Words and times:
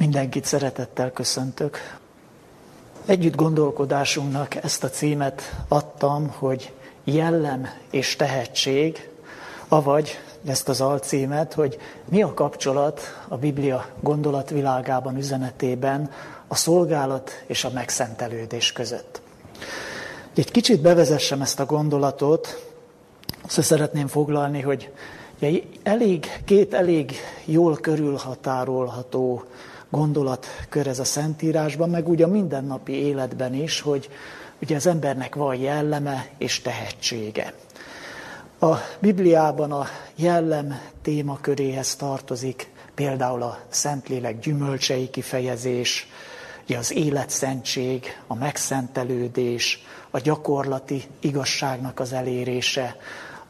Mindenkit 0.00 0.44
szeretettel 0.44 1.10
köszöntök. 1.10 1.98
Együtt 3.06 3.34
gondolkodásunknak 3.36 4.54
ezt 4.54 4.84
a 4.84 4.88
címet 4.88 5.54
adtam, 5.68 6.28
hogy 6.28 6.72
jellem 7.04 7.68
és 7.90 8.16
tehetség, 8.16 9.08
avagy 9.68 10.18
ezt 10.46 10.68
az 10.68 10.80
alcímet, 10.80 11.54
hogy 11.54 11.78
mi 12.08 12.22
a 12.22 12.34
kapcsolat 12.34 13.00
a 13.28 13.36
Biblia 13.36 13.86
gondolatvilágában, 14.00 15.16
üzenetében 15.16 16.10
a 16.46 16.54
szolgálat 16.54 17.44
és 17.46 17.64
a 17.64 17.70
megszentelődés 17.70 18.72
között. 18.72 19.20
Egy 20.34 20.50
kicsit 20.50 20.80
bevezessem 20.80 21.42
ezt 21.42 21.60
a 21.60 21.66
gondolatot, 21.66 22.72
azt 23.42 23.62
szeretném 23.62 24.06
foglalni, 24.06 24.60
hogy 24.60 24.92
elég, 25.82 26.26
két 26.44 26.74
elég 26.74 27.12
jól 27.44 27.76
körülhatárolható 27.76 29.44
gondolatkör 29.90 30.86
ez 30.86 30.98
a 30.98 31.04
Szentírásban, 31.04 31.90
meg 31.90 32.08
úgy 32.08 32.22
a 32.22 32.26
mindennapi 32.26 32.92
életben 32.92 33.54
is, 33.54 33.80
hogy 33.80 34.08
ugye 34.62 34.76
az 34.76 34.86
embernek 34.86 35.34
van 35.34 35.54
jelleme 35.54 36.26
és 36.38 36.60
tehetsége. 36.60 37.54
A 38.60 38.74
Bibliában 38.98 39.72
a 39.72 39.86
jellem 40.16 40.80
témaköréhez 41.02 41.96
tartozik 41.96 42.70
például 42.94 43.42
a 43.42 43.58
Szentlélek 43.68 44.38
gyümölcsei 44.38 45.10
kifejezés, 45.10 46.06
ugye 46.64 46.78
az 46.78 46.92
életszentség, 46.92 48.04
a 48.26 48.34
megszentelődés, 48.34 49.84
a 50.10 50.18
gyakorlati 50.18 51.02
igazságnak 51.20 52.00
az 52.00 52.12
elérése, 52.12 52.96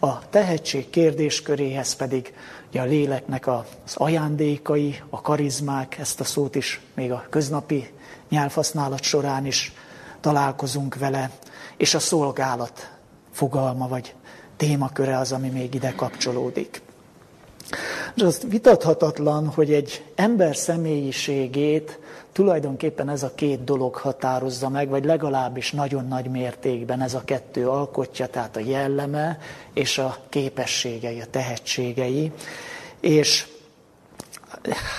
a 0.00 0.28
tehetség 0.28 0.90
kérdésköréhez 0.90 1.94
pedig 1.94 2.34
ugye 2.68 2.80
a 2.80 2.84
léleknek 2.84 3.46
az 3.46 3.94
ajándékai, 3.94 5.02
a 5.10 5.20
karizmák, 5.20 5.98
ezt 5.98 6.20
a 6.20 6.24
szót 6.24 6.54
is 6.54 6.80
még 6.94 7.12
a 7.12 7.26
köznapi 7.30 7.90
nyelvhasználat 8.28 9.02
során 9.02 9.46
is 9.46 9.72
találkozunk 10.20 10.94
vele, 10.94 11.30
és 11.76 11.94
a 11.94 11.98
szolgálat 11.98 12.90
fogalma 13.32 13.88
vagy 13.88 14.14
témaköre 14.56 15.18
az, 15.18 15.32
ami 15.32 15.48
még 15.48 15.74
ide 15.74 15.92
kapcsolódik. 15.96 16.82
És 18.14 18.22
az 18.22 18.40
vitathatatlan, 18.48 19.46
hogy 19.46 19.72
egy 19.72 20.04
ember 20.14 20.56
személyiségét 20.56 21.98
tulajdonképpen 22.32 23.08
ez 23.08 23.22
a 23.22 23.34
két 23.34 23.64
dolog 23.64 23.94
határozza 23.94 24.68
meg, 24.68 24.88
vagy 24.88 25.04
legalábbis 25.04 25.72
nagyon 25.72 26.08
nagy 26.08 26.26
mértékben 26.26 27.00
ez 27.00 27.14
a 27.14 27.24
kettő 27.24 27.68
alkotja, 27.68 28.26
tehát 28.26 28.56
a 28.56 28.60
jelleme 28.60 29.38
és 29.74 29.98
a 29.98 30.16
képességei, 30.28 31.20
a 31.20 31.26
tehetségei. 31.30 32.32
És 33.00 33.46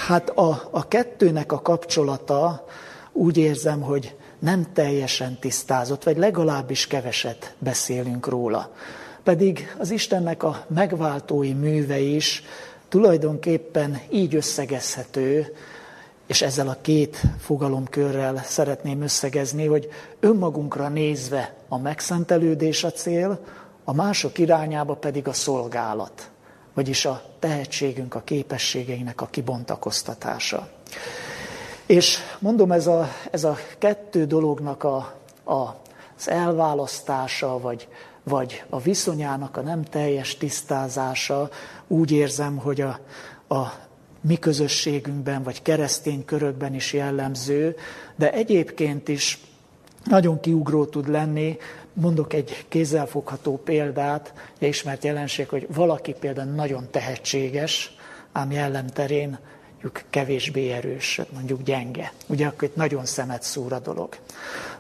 hát 0.08 0.30
a, 0.30 0.68
a 0.72 0.88
kettőnek 0.88 1.52
a 1.52 1.62
kapcsolata 1.62 2.66
úgy 3.12 3.38
érzem, 3.38 3.82
hogy 3.82 4.16
nem 4.40 4.74
teljesen 4.74 5.40
tisztázott, 5.40 6.04
vagy 6.04 6.18
legalábbis 6.18 6.88
keveset 6.88 7.56
beszélünk 7.60 8.28
róla. 8.28 8.72
Pedig 9.24 9.76
az 9.80 9.92
Istennek 9.92 10.44
a 10.44 10.66
megváltói 10.68 11.54
műve 11.54 12.00
is 12.00 12.44
tulajdonképpen 12.90 14.02
így 14.10 14.36
összegezhető, 14.36 15.56
és 16.32 16.42
ezzel 16.42 16.68
a 16.68 16.78
két 16.82 17.22
fogalomkörrel 17.40 18.42
szeretném 18.44 19.02
összegezni, 19.02 19.66
hogy 19.66 19.90
önmagunkra 20.20 20.88
nézve 20.88 21.54
a 21.68 21.78
megszentelődés 21.78 22.84
a 22.84 22.92
cél, 22.92 23.40
a 23.84 23.94
mások 23.94 24.38
irányába 24.38 24.96
pedig 24.96 25.28
a 25.28 25.34
szolgálat, 25.34 26.30
vagyis 26.74 27.06
a 27.06 27.22
tehetségünk, 27.40 28.16
a 28.16 28.22
képességeinek 28.22 29.22
a 29.22 29.26
kibontakoztatása. 29.26 30.70
És 31.86 32.18
mondom, 32.40 32.72
ez 32.72 32.88
a, 32.88 33.08
ez 33.32 33.44
a 33.44 33.58
kettő 33.78 34.26
dolognak 34.26 34.84
a, 34.84 34.96
a, 35.44 35.76
az 36.18 36.30
elválasztása, 36.30 37.60
vagy, 37.60 37.88
vagy 38.24 38.64
a 38.70 38.80
viszonyának 38.80 39.58
a 39.58 39.62
nem 39.62 39.84
teljes 39.84 40.38
tisztázása, 40.38 41.50
úgy 41.88 42.12
érzem, 42.12 42.58
hogy 42.58 42.82
a, 42.82 43.00
a 43.56 43.90
mi 44.22 44.36
közösségünkben, 44.36 45.44
vagy 45.44 45.62
keresztény 45.62 46.26
körökben 46.26 46.76
is 46.76 46.94
jellemző, 46.94 47.76
de 48.16 48.32
egyébként 48.32 49.08
is 49.08 49.40
nagyon 50.04 50.40
kiugró 50.40 50.86
tud 50.86 51.10
lenni. 51.10 51.58
Mondok 51.94 52.34
egy 52.34 52.66
kézzelfogható 52.68 53.58
példát, 53.58 54.34
egy 54.60 54.68
ismert 54.68 55.04
jelenség, 55.04 55.50
hogy 55.50 55.68
valaki 55.74 56.16
például 56.20 56.52
nagyon 56.52 56.88
tehetséges, 56.92 57.96
ám 58.32 58.52
jellemterén 58.52 59.40
mondjuk 59.82 60.10
kevésbé 60.10 60.72
erős, 60.72 61.22
mondjuk 61.34 61.64
gyenge. 61.64 62.14
Ugye 62.28 62.48
akkor 62.48 62.68
itt 62.68 62.76
nagyon 62.76 63.06
szemet 63.06 63.44
szúr 63.44 63.74
a 63.74 63.80
dolog. 63.80 64.18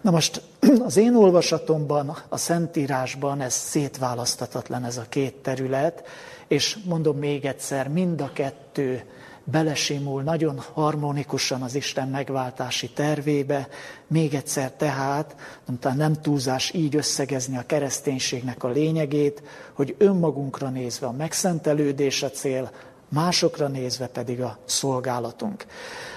Na 0.02 0.12
most 0.12 0.42
az 0.86 0.98
én 0.98 1.16
olvasatomban, 1.16 2.18
a 2.30 2.38
Szentírásban 2.38 3.42
ez 3.42 3.54
szétválasztatatlan 3.54 4.86
ez 4.86 4.98
a 4.98 5.06
két 5.10 5.34
terület, 5.34 6.08
és 6.48 6.78
mondom 6.86 7.18
még 7.18 7.46
egyszer, 7.46 7.88
mind 7.88 8.22
a 8.22 8.32
kettő 8.34 9.04
belesimul 9.44 10.22
nagyon 10.22 10.60
harmonikusan 10.74 11.62
az 11.62 11.76
Isten 11.76 12.08
megváltási 12.08 12.90
tervébe. 12.90 13.68
Még 14.08 14.34
egyszer 14.34 14.72
tehát, 14.72 15.36
nem, 15.82 15.98
nem 15.98 16.14
túlzás 16.14 16.74
így 16.74 16.96
összegezni 16.96 17.58
a 17.58 17.66
kereszténységnek 17.66 18.64
a 18.64 18.68
lényegét, 18.68 19.44
hogy 19.74 19.96
önmagunkra 19.98 20.70
nézve 20.70 21.08
a 21.08 21.12
megszentelődés 21.12 22.24
a 22.24 22.30
cél, 22.30 22.72
másokra 23.10 23.68
nézve 23.68 24.08
pedig 24.08 24.42
a 24.42 24.58
szolgálatunk. 24.66 25.66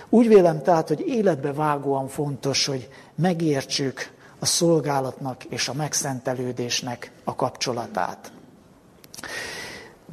Úgy 0.09 0.29
vélem 0.29 0.63
tehát, 0.63 0.89
hogy 0.89 1.05
életbe 1.07 1.53
vágóan 1.53 2.09
fontos, 2.09 2.67
hogy 2.67 2.89
megértsük 3.15 4.13
a 4.39 4.47
szolgálatnak 4.47 5.45
és 5.45 5.69
a 5.69 5.75
megszentelődésnek 5.75 7.13
a 7.25 7.34
kapcsolatát. 7.34 8.33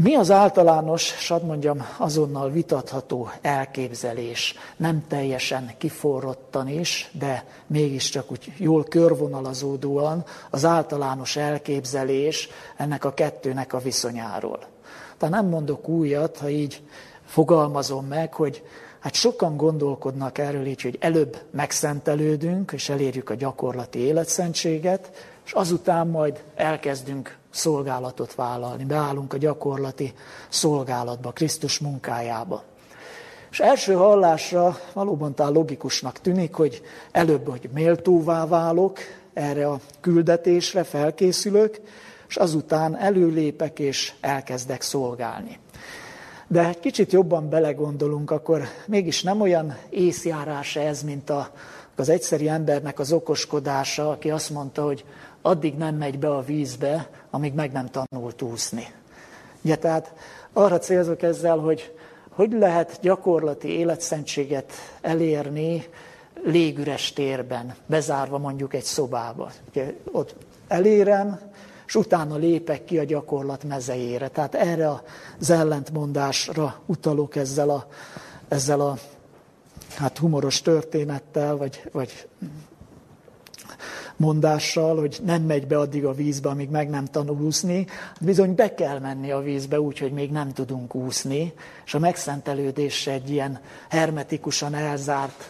Mi 0.03 0.15
az 0.15 0.31
általános, 0.31 1.03
sad 1.03 1.45
mondjam, 1.45 1.85
azonnal 1.97 2.49
vitatható 2.49 3.29
elképzelés, 3.41 4.55
nem 4.77 5.03
teljesen 5.07 5.71
kiforrottan 5.77 6.67
is, 6.67 7.09
de 7.11 7.45
mégiscsak 7.67 8.31
úgy 8.31 8.53
jól 8.57 8.83
körvonalazódóan 8.83 10.25
az 10.49 10.65
általános 10.65 11.35
elképzelés 11.35 12.49
ennek 12.77 13.05
a 13.05 13.13
kettőnek 13.13 13.73
a 13.73 13.79
viszonyáról. 13.79 14.59
Tehát 15.17 15.35
nem 15.35 15.47
mondok 15.47 15.87
újat, 15.87 16.37
ha 16.37 16.49
így 16.49 16.81
fogalmazom 17.25 18.05
meg, 18.05 18.33
hogy 18.33 18.63
hát 18.99 19.13
sokan 19.13 19.57
gondolkodnak 19.57 20.37
erről 20.37 20.65
így, 20.65 20.81
hogy 20.81 20.97
előbb 20.99 21.41
megszentelődünk, 21.51 22.71
és 22.71 22.89
elérjük 22.89 23.29
a 23.29 23.35
gyakorlati 23.35 23.99
életszentséget, 23.99 25.11
és 25.45 25.51
azután 25.51 26.07
majd 26.07 26.43
elkezdünk 26.55 27.39
szolgálatot 27.51 28.35
vállalni, 28.35 28.83
beállunk 28.85 29.33
a 29.33 29.37
gyakorlati 29.37 30.13
szolgálatba, 30.49 31.31
Krisztus 31.31 31.79
munkájába. 31.79 32.63
És 33.51 33.59
első 33.59 33.93
hallásra 33.93 34.77
valóban 34.93 35.35
talán 35.35 35.53
logikusnak 35.53 36.19
tűnik, 36.19 36.53
hogy 36.53 36.81
előbb, 37.11 37.49
hogy 37.49 37.69
méltóvá 37.73 38.47
válok 38.47 38.99
erre 39.33 39.67
a 39.67 39.79
küldetésre, 40.01 40.83
felkészülök, 40.83 41.81
és 42.27 42.35
azután 42.35 42.97
előlépek 42.97 43.79
és 43.79 44.13
elkezdek 44.21 44.81
szolgálni. 44.81 45.59
De 46.47 46.67
egy 46.67 46.79
kicsit 46.79 47.11
jobban 47.11 47.49
belegondolunk, 47.49 48.31
akkor 48.31 48.61
mégis 48.87 49.23
nem 49.23 49.41
olyan 49.41 49.77
észjárás 49.89 50.75
ez, 50.75 51.03
mint 51.03 51.29
a, 51.29 51.49
az 51.95 52.09
egyszeri 52.09 52.47
embernek 52.47 52.99
az 52.99 53.11
okoskodása, 53.11 54.09
aki 54.09 54.29
azt 54.29 54.49
mondta, 54.49 54.83
hogy 54.83 55.05
addig 55.41 55.75
nem 55.75 55.95
megy 55.95 56.19
be 56.19 56.29
a 56.29 56.41
vízbe, 56.41 57.09
amíg 57.31 57.53
meg 57.53 57.71
nem 57.71 57.87
tanult 57.89 58.41
úszni. 58.41 58.87
Ugye, 59.61 59.75
tehát 59.75 60.13
arra 60.53 60.79
célzok 60.79 61.21
ezzel, 61.21 61.57
hogy 61.57 61.93
hogy 62.31 62.51
lehet 62.51 62.97
gyakorlati 63.01 63.67
életszentséget 63.67 64.71
elérni 65.01 65.85
légüres 66.43 67.13
térben, 67.13 67.75
bezárva 67.85 68.37
mondjuk 68.37 68.73
egy 68.73 68.83
szobába. 68.83 69.51
Ugye, 69.69 69.93
ott 70.11 70.35
elérem, 70.67 71.39
és 71.87 71.95
utána 71.95 72.35
lépek 72.35 72.85
ki 72.85 72.97
a 72.97 73.03
gyakorlat 73.03 73.63
mezejére. 73.63 74.27
Tehát 74.27 74.55
erre 74.55 75.01
az 75.39 75.49
ellentmondásra 75.49 76.81
utalok 76.85 77.35
ezzel 77.35 77.69
a, 77.69 77.87
ezzel 78.47 78.81
a 78.81 78.97
hát 79.95 80.17
humoros 80.17 80.61
történettel, 80.61 81.57
vagy, 81.57 81.89
vagy 81.91 82.27
mondással, 84.21 84.99
hogy 84.99 85.19
nem 85.25 85.41
megy 85.41 85.67
be 85.67 85.77
addig 85.77 86.05
a 86.05 86.13
vízbe, 86.13 86.49
amíg 86.49 86.69
meg 86.69 86.89
nem 86.89 87.05
tanul 87.05 87.41
úszni, 87.41 87.87
bizony 88.19 88.55
be 88.55 88.73
kell 88.73 88.99
menni 88.99 89.31
a 89.31 89.39
vízbe 89.39 89.81
úgy, 89.81 89.99
hogy 89.99 90.11
még 90.11 90.31
nem 90.31 90.53
tudunk 90.53 90.95
úszni, 90.95 91.53
és 91.85 91.93
a 91.93 91.99
megszentelődés 91.99 93.07
egy 93.07 93.29
ilyen 93.29 93.59
hermetikusan 93.89 94.73
elzárt 94.73 95.49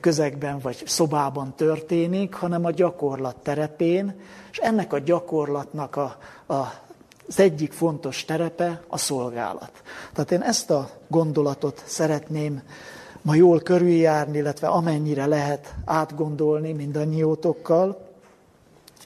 közegben 0.00 0.58
vagy 0.58 0.82
szobában 0.86 1.54
történik, 1.56 2.34
hanem 2.34 2.64
a 2.64 2.70
gyakorlat 2.70 3.36
terepén, 3.36 4.14
és 4.50 4.58
ennek 4.58 4.92
a 4.92 4.98
gyakorlatnak 4.98 5.96
a, 5.96 6.16
a, 6.46 6.54
az 7.28 7.40
egyik 7.40 7.72
fontos 7.72 8.24
terepe 8.24 8.82
a 8.88 8.98
szolgálat. 8.98 9.82
Tehát 10.12 10.30
én 10.30 10.42
ezt 10.42 10.70
a 10.70 10.90
gondolatot 11.08 11.82
szeretném 11.86 12.62
ma 13.22 13.34
jól 13.34 13.60
körüljárni, 13.60 14.38
illetve 14.38 14.66
amennyire 14.66 15.26
lehet 15.26 15.74
átgondolni 15.84 16.72
mindannyiótokkal, 16.72 18.10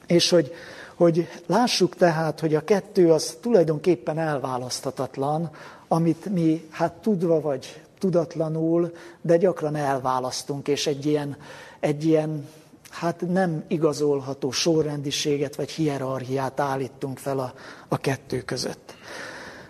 és 0.07 0.31
hogy, 0.31 0.53
hogy 0.95 1.29
lássuk 1.47 1.97
tehát, 1.97 2.41
hogy 2.41 2.55
a 2.55 2.65
kettő 2.65 3.13
az 3.13 3.39
tulajdonképpen 3.41 4.19
elválaszthatatlan, 4.19 5.51
amit 5.89 6.27
mi 6.33 6.67
hát 6.71 6.93
tudva 6.93 7.41
vagy 7.41 7.81
tudatlanul, 7.99 8.93
de 9.21 9.37
gyakran 9.37 9.77
elválasztunk, 9.77 10.69
és 10.69 10.87
egy 10.87 11.07
ilyen, 11.07 11.37
egy 11.81 12.05
ilyen 12.05 12.49
hát 12.91 13.21
nem 13.29 13.65
igazolható 13.69 14.51
sorrendiséget 14.51 15.57
vagy 15.57 15.71
hierarchiát 15.71 16.61
állítunk 16.61 17.19
fel 17.19 17.39
a, 17.39 17.55
a 17.89 17.99
kettő 17.99 18.43
között. 18.43 18.96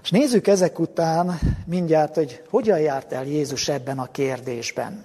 És 0.06 0.12
nézzük 0.12 0.46
ezek 0.46 0.78
után 0.78 1.40
mindjárt, 1.64 2.14
hogy 2.14 2.42
hogyan 2.50 2.78
járt 2.78 3.12
el 3.12 3.26
Jézus 3.26 3.68
ebben 3.68 3.98
a 3.98 4.10
kérdésben. 4.10 5.04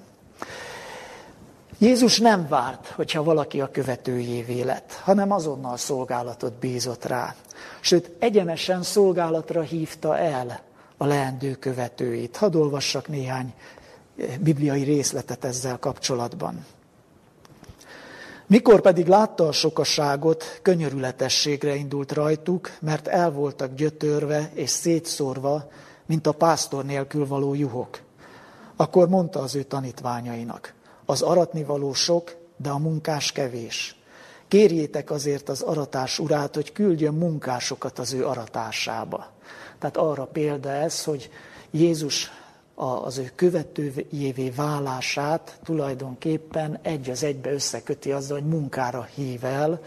Jézus 1.77 2.19
nem 2.19 2.47
várt, 2.47 2.87
hogyha 2.87 3.23
valaki 3.23 3.61
a 3.61 3.71
követőjévé 3.71 4.61
lett, 4.61 4.93
hanem 4.93 5.31
azonnal 5.31 5.77
szolgálatot 5.77 6.53
bízott 6.53 7.05
rá. 7.05 7.35
Sőt, 7.79 8.11
egyenesen 8.19 8.83
szolgálatra 8.83 9.61
hívta 9.61 10.17
el 10.17 10.59
a 10.97 11.05
leendő 11.05 11.53
követőit. 11.53 12.37
Hadd 12.37 12.55
olvassak 12.55 13.07
néhány 13.07 13.53
eh, 14.17 14.27
bibliai 14.39 14.83
részletet 14.83 15.45
ezzel 15.45 15.77
kapcsolatban. 15.77 16.65
Mikor 18.51 18.81
pedig 18.81 19.07
látta 19.07 19.47
a 19.47 19.51
sokaságot, 19.51 20.59
könyörületességre 20.61 21.75
indult 21.75 22.11
rajtuk, 22.11 22.77
mert 22.79 23.07
el 23.07 23.31
voltak 23.31 23.73
gyötörve 23.73 24.51
és 24.53 24.69
szétszórva, 24.69 25.69
mint 26.05 26.27
a 26.27 26.31
pásztor 26.31 26.85
nélkül 26.85 27.27
való 27.27 27.53
juhok. 27.53 27.99
Akkor 28.75 29.09
mondta 29.09 29.39
az 29.39 29.55
ő 29.55 29.63
tanítványainak, 29.63 30.73
az 31.05 31.21
aratnivaló 31.21 31.93
sok, 31.93 32.35
de 32.57 32.69
a 32.69 32.77
munkás 32.77 33.31
kevés. 33.31 33.95
Kérjétek 34.47 35.11
azért 35.11 35.49
az 35.49 35.61
aratás 35.61 36.19
urát, 36.19 36.55
hogy 36.55 36.71
küldjön 36.71 37.13
munkásokat 37.13 37.99
az 37.99 38.13
ő 38.13 38.25
aratásába. 38.25 39.31
Tehát 39.79 39.97
arra 39.97 40.25
példa 40.25 40.69
ez, 40.69 41.03
hogy 41.03 41.29
Jézus 41.69 42.31
az 42.75 43.17
ő 43.17 43.31
követőjévé 43.35 44.49
válását 44.49 45.59
tulajdonképpen 45.63 46.79
egy 46.81 47.09
az 47.09 47.23
egybe 47.23 47.51
összeköti 47.51 48.11
azzal, 48.11 48.39
hogy 48.39 48.49
munkára 48.49 49.07
hív 49.15 49.43
el, 49.43 49.81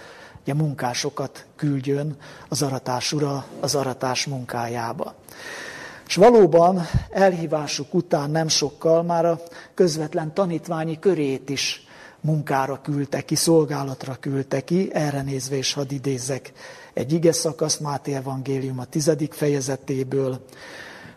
a 0.46 0.54
munkásokat 0.54 1.46
küldjön 1.56 2.16
az 2.48 2.62
aratás 2.62 3.12
ura 3.12 3.46
az 3.60 3.74
aratás 3.74 4.26
munkájába. 4.26 5.14
És 6.06 6.14
valóban 6.14 6.80
elhívásuk 7.10 7.94
után 7.94 8.30
nem 8.30 8.48
sokkal 8.48 9.02
már 9.02 9.24
a 9.24 9.40
közvetlen 9.74 10.34
tanítványi 10.34 10.98
körét 10.98 11.48
is 11.48 11.86
munkára 12.20 12.80
küldte 12.82 13.20
ki, 13.20 13.34
szolgálatra 13.34 14.16
küldte 14.20 14.60
ki, 14.60 14.90
erre 14.92 15.22
nézve 15.22 15.56
is 15.56 15.72
hadd 15.72 15.92
idézzek 15.92 16.52
egy 16.92 17.12
ige 17.12 17.32
szakaszt 17.32 17.80
Máté 17.80 18.14
Evangélium 18.14 18.78
a 18.78 18.84
tizedik 18.84 19.32
fejezetéből, 19.32 20.40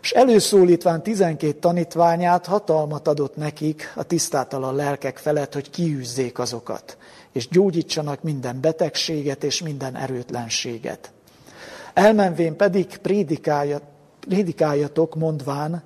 és 0.02 0.10
előszólítván 0.10 1.02
tizenkét 1.02 1.56
tanítványát 1.56 2.46
hatalmat 2.46 3.08
adott 3.08 3.36
nekik 3.36 3.92
a 3.96 4.02
tisztátalan 4.02 4.74
lelkek 4.74 5.18
felett, 5.18 5.54
hogy 5.54 5.70
kiűzzék 5.70 6.38
azokat, 6.38 6.96
és 7.32 7.48
gyógyítsanak 7.48 8.22
minden 8.22 8.60
betegséget 8.60 9.44
és 9.44 9.62
minden 9.62 9.96
erőtlenséget. 9.96 11.12
Elmenvén 11.94 12.56
pedig 12.56 12.98
prédikáljatok, 14.20 15.14
mondván, 15.14 15.82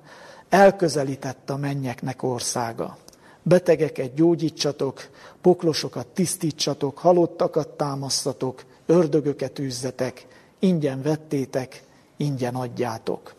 elközelített 0.49 1.49
a 1.49 1.57
mennyeknek 1.57 2.23
országa. 2.23 2.97
Betegeket 3.41 4.13
gyógyítsatok, 4.13 5.09
poklosokat 5.41 6.07
tisztítsatok, 6.07 6.97
halottakat 6.97 7.67
támasztatok, 7.67 8.63
ördögöket 8.85 9.59
űzzetek, 9.59 10.27
ingyen 10.59 11.01
vettétek, 11.01 11.83
ingyen 12.17 12.55
adjátok. 12.55 13.33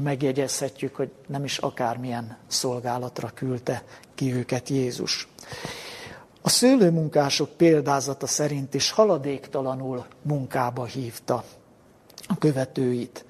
De 0.00 0.06
megjegyezhetjük, 0.06 0.96
hogy 0.96 1.10
nem 1.26 1.44
is 1.44 1.58
akármilyen 1.58 2.36
szolgálatra 2.46 3.30
küldte 3.34 3.82
ki 4.14 4.34
őket 4.34 4.68
Jézus. 4.68 5.28
A 6.42 6.48
szőlőmunkások 6.48 7.50
példázata 7.50 8.26
szerint 8.26 8.74
is 8.74 8.90
haladéktalanul 8.90 10.04
munkába 10.22 10.84
hívta 10.84 11.44
a 12.26 12.38
követőit. 12.38 13.24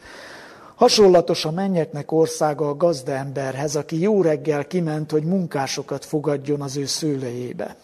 Hasonlatos 0.74 1.44
a 1.44 1.50
mennyeknek 1.50 2.12
országa 2.12 2.68
a 2.68 2.76
gazdaemberhez, 2.76 3.76
aki 3.76 4.00
jó 4.00 4.22
reggel 4.22 4.66
kiment, 4.66 5.10
hogy 5.10 5.24
munkásokat 5.24 6.04
fogadjon 6.04 6.62
az 6.62 6.76
ő 6.76 6.86
szőlejébe. 6.86 7.76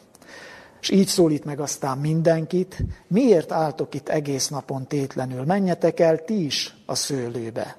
És 0.80 0.90
így 0.90 1.08
szólít 1.08 1.44
meg 1.44 1.60
aztán 1.60 1.98
mindenkit, 1.98 2.82
miért 3.06 3.52
álltok 3.52 3.94
itt 3.94 4.08
egész 4.08 4.48
napon 4.48 4.86
tétlenül, 4.86 5.44
menjetek 5.44 6.00
el 6.00 6.24
ti 6.24 6.44
is 6.44 6.76
a 6.86 6.94
szőlőbe. 6.94 7.76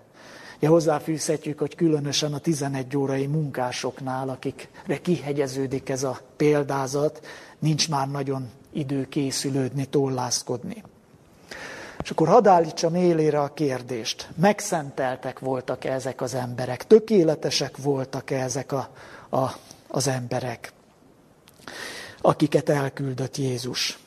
Ja, 0.59 0.69
hozzáfűzhetjük, 0.69 1.59
hogy 1.59 1.75
különösen 1.75 2.33
a 2.33 2.37
11 2.37 2.97
órai 2.97 3.25
munkásoknál, 3.25 4.29
akikre 4.29 5.01
kihegyeződik 5.01 5.89
ez 5.89 6.03
a 6.03 6.19
példázat, 6.35 7.25
nincs 7.59 7.89
már 7.89 8.09
nagyon 8.09 8.49
idő 8.71 9.09
készülődni, 9.09 9.85
tollászkodni. 9.85 10.83
És 12.03 12.09
akkor 12.09 12.27
hadd 12.27 12.47
állítsam 12.47 12.95
élére 12.95 13.39
a 13.41 13.53
kérdést. 13.53 14.29
Megszenteltek 14.35 15.39
voltak-e 15.39 15.91
ezek 15.91 16.21
az 16.21 16.33
emberek? 16.33 16.87
Tökéletesek 16.87 17.77
voltak-e 17.77 18.41
ezek 18.41 18.71
a, 18.71 18.89
a, 19.29 19.51
az 19.87 20.07
emberek, 20.07 20.73
akiket 22.21 22.69
elküldött 22.69 23.37
Jézus? 23.37 23.99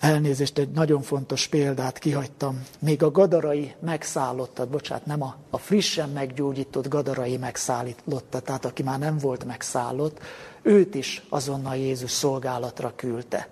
Elnézést, 0.00 0.58
egy 0.58 0.70
nagyon 0.70 1.02
fontos 1.02 1.46
példát 1.46 1.98
kihagytam. 1.98 2.62
Még 2.78 3.02
a 3.02 3.10
gadarai 3.10 3.74
megszállottat, 3.80 4.68
bocsánat, 4.68 5.06
nem 5.06 5.22
a, 5.22 5.36
a 5.50 5.58
frissen 5.58 6.08
meggyógyított 6.08 6.88
gadarai 6.88 7.36
megszállottat, 7.36 8.44
tehát 8.44 8.64
aki 8.64 8.82
már 8.82 8.98
nem 8.98 9.18
volt 9.18 9.44
megszállott, 9.44 10.18
őt 10.62 10.94
is 10.94 11.22
azonnal 11.28 11.76
Jézus 11.76 12.10
szolgálatra 12.10 12.92
küldte. 12.96 13.48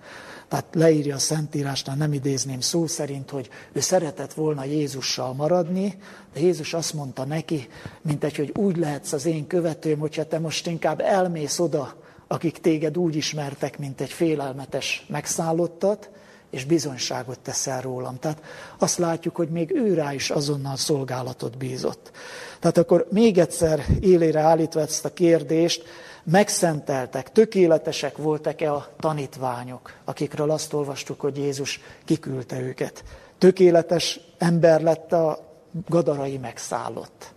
Tehát 0.47 0.65
leírja 0.73 1.15
a 1.15 1.19
Szentírásnál, 1.19 1.95
nem 1.95 2.13
idézném 2.13 2.59
szó 2.59 2.87
szerint, 2.87 3.29
hogy 3.29 3.49
ő 3.71 3.79
szeretett 3.79 4.33
volna 4.33 4.63
Jézussal 4.63 5.33
maradni, 5.33 5.97
de 6.33 6.39
Jézus 6.39 6.73
azt 6.73 6.93
mondta 6.93 7.25
neki, 7.25 7.67
mint 8.01 8.23
egy, 8.23 8.35
hogy 8.35 8.51
úgy 8.55 8.77
lehetsz 8.77 9.11
az 9.11 9.25
én 9.25 9.47
követőm, 9.47 9.99
hogyha 9.99 10.27
te 10.27 10.39
most 10.39 10.67
inkább 10.67 10.99
elmész 10.99 11.59
oda, 11.59 11.95
akik 12.27 12.57
téged 12.57 12.97
úgy 12.97 13.15
ismertek, 13.15 13.77
mint 13.77 14.01
egy 14.01 14.11
félelmetes 14.11 15.05
megszállottat, 15.09 16.09
és 16.49 16.65
bizonyságot 16.65 17.39
teszel 17.39 17.81
rólam. 17.81 18.19
Tehát 18.19 18.41
azt 18.77 18.97
látjuk, 18.97 19.35
hogy 19.35 19.49
még 19.49 19.71
ő 19.75 19.93
rá 19.93 20.13
is 20.13 20.29
azonnal 20.29 20.75
szolgálatot 20.75 21.57
bízott. 21.57 22.11
Tehát 22.59 22.77
akkor 22.77 23.07
még 23.11 23.37
egyszer 23.37 23.85
élére 23.99 24.39
állítva 24.39 24.79
ezt 24.79 25.05
a 25.05 25.13
kérdést, 25.13 25.83
megszenteltek, 26.23 27.31
tökéletesek 27.31 28.17
voltak-e 28.17 28.73
a 28.73 28.87
tanítványok, 28.99 29.93
akikről 30.05 30.51
azt 30.51 30.73
olvastuk, 30.73 31.19
hogy 31.19 31.37
Jézus 31.37 31.79
kiküldte 32.05 32.59
őket. 32.59 33.03
Tökéletes 33.37 34.19
ember 34.37 34.81
lett 34.81 35.11
a 35.13 35.47
gadarai 35.87 36.37
megszállott. 36.37 37.33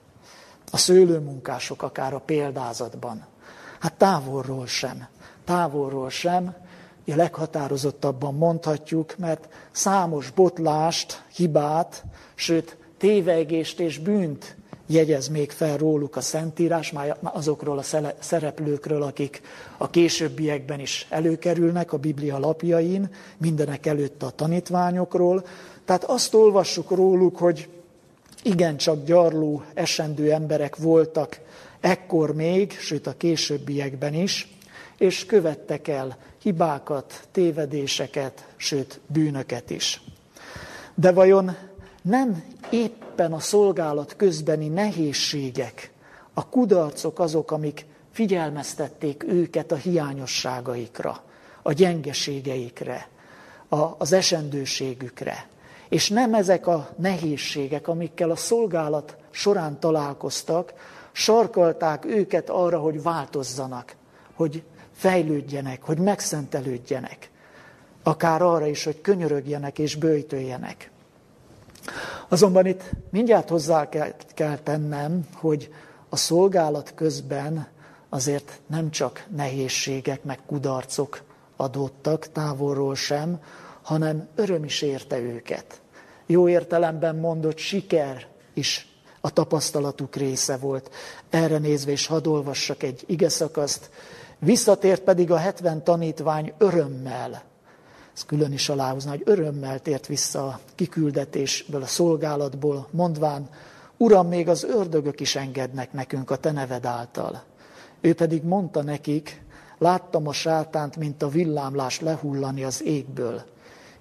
A 0.70 0.76
szőlőmunkások 0.76 1.82
akár 1.82 2.14
a 2.14 2.18
példázatban. 2.18 3.26
Hát 3.80 3.94
távolról 3.94 4.66
sem. 4.66 5.06
Távolról 5.44 6.10
sem, 6.10 6.54
a 7.06 7.16
leghatározottabban 7.16 8.34
mondhatjuk, 8.34 9.14
mert 9.18 9.48
számos 9.70 10.30
botlást, 10.30 11.22
hibát, 11.34 12.04
sőt 12.34 12.76
tévegést 12.98 13.80
és 13.80 13.98
bűnt 13.98 14.56
jegyez 14.86 15.28
még 15.28 15.50
fel 15.50 15.76
róluk 15.76 16.16
a 16.16 16.20
Szentírás, 16.20 16.92
már 16.92 17.16
azokról 17.22 17.78
a 17.78 17.84
szereplőkről, 18.18 19.02
akik 19.02 19.42
a 19.76 19.90
későbbiekben 19.90 20.80
is 20.80 21.06
előkerülnek 21.10 21.92
a 21.92 21.96
Biblia 21.96 22.38
lapjain, 22.38 23.10
mindenek 23.36 23.86
előtt 23.86 24.22
a 24.22 24.30
tanítványokról. 24.30 25.44
Tehát 25.84 26.04
azt 26.04 26.34
olvassuk 26.34 26.90
róluk, 26.90 27.38
hogy 27.38 27.68
igencsak 28.42 29.04
gyarló, 29.04 29.62
esendő 29.74 30.32
emberek 30.32 30.76
voltak 30.76 31.40
ekkor 31.80 32.34
még, 32.34 32.72
sőt 32.78 33.06
a 33.06 33.16
későbbiekben 33.16 34.14
is, 34.14 34.56
és 34.98 35.26
követtek 35.26 35.88
el 35.88 36.16
hibákat, 36.42 37.28
tévedéseket, 37.32 38.46
sőt 38.56 39.00
bűnöket 39.06 39.70
is. 39.70 40.02
De 40.94 41.12
vajon 41.12 41.56
nem 42.02 42.44
éppen 42.70 43.32
a 43.32 43.38
szolgálat 43.38 44.16
közbeni 44.16 44.68
nehézségek, 44.68 45.92
a 46.34 46.48
kudarcok 46.48 47.18
azok, 47.18 47.50
amik 47.50 47.86
figyelmeztették 48.12 49.24
őket 49.28 49.72
a 49.72 49.76
hiányosságaikra, 49.76 51.22
a 51.62 51.72
gyengeségeikre, 51.72 53.08
a, 53.68 53.76
az 53.98 54.12
esendőségükre. 54.12 55.48
És 55.88 56.08
nem 56.08 56.34
ezek 56.34 56.66
a 56.66 56.88
nehézségek, 56.96 57.88
amikkel 57.88 58.30
a 58.30 58.36
szolgálat 58.36 59.16
során 59.30 59.80
találkoztak, 59.80 60.72
sarkalták 61.12 62.04
őket 62.04 62.50
arra, 62.50 62.78
hogy 62.78 63.02
változzanak, 63.02 63.94
hogy 64.34 64.62
fejlődjenek, 65.02 65.82
hogy 65.82 65.98
megszentelődjenek. 65.98 67.30
Akár 68.02 68.42
arra 68.42 68.66
is, 68.66 68.84
hogy 68.84 69.00
könyörögjenek 69.00 69.78
és 69.78 69.96
bőjtöljenek. 69.96 70.90
Azonban 72.28 72.66
itt 72.66 72.90
mindjárt 73.10 73.48
hozzá 73.48 73.88
kell, 73.88 74.14
kell 74.34 74.58
tennem, 74.58 75.26
hogy 75.34 75.72
a 76.08 76.16
szolgálat 76.16 76.92
közben 76.94 77.66
azért 78.08 78.60
nem 78.66 78.90
csak 78.90 79.26
nehézségek, 79.36 80.24
meg 80.24 80.38
kudarcok 80.46 81.22
adottak 81.56 82.32
távolról 82.32 82.94
sem, 82.94 83.40
hanem 83.82 84.28
öröm 84.34 84.64
is 84.64 84.82
érte 84.82 85.18
őket. 85.18 85.80
Jó 86.26 86.48
értelemben 86.48 87.16
mondott 87.16 87.58
siker 87.58 88.26
is 88.54 88.86
a 89.20 89.30
tapasztalatuk 89.30 90.16
része 90.16 90.56
volt. 90.56 90.90
Erre 91.30 91.58
nézve 91.58 91.92
is 91.92 92.06
hadd 92.06 92.26
olvassak 92.26 92.82
egy 92.82 93.04
ige 93.06 93.28
szakaszt. 93.28 93.90
Visszatért 94.44 95.02
pedig 95.02 95.30
a 95.30 95.36
70 95.36 95.84
tanítvány 95.84 96.52
örömmel. 96.58 97.42
Ez 98.14 98.24
külön 98.24 98.52
is 98.52 98.68
aláhúzna, 98.68 99.10
hogy 99.10 99.22
örömmel 99.24 99.80
tért 99.80 100.06
vissza 100.06 100.46
a 100.46 100.60
kiküldetésből, 100.74 101.82
a 101.82 101.86
szolgálatból, 101.86 102.88
mondván, 102.90 103.48
Uram, 103.96 104.28
még 104.28 104.48
az 104.48 104.64
ördögök 104.64 105.20
is 105.20 105.36
engednek 105.36 105.92
nekünk 105.92 106.30
a 106.30 106.36
te 106.36 106.50
neved 106.50 106.84
által. 106.84 107.42
Ő 108.00 108.14
pedig 108.14 108.42
mondta 108.42 108.82
nekik, 108.82 109.42
láttam 109.78 110.28
a 110.28 110.32
sátánt, 110.32 110.96
mint 110.96 111.22
a 111.22 111.28
villámlás 111.28 112.00
lehullani 112.00 112.64
az 112.64 112.82
égből. 112.82 113.42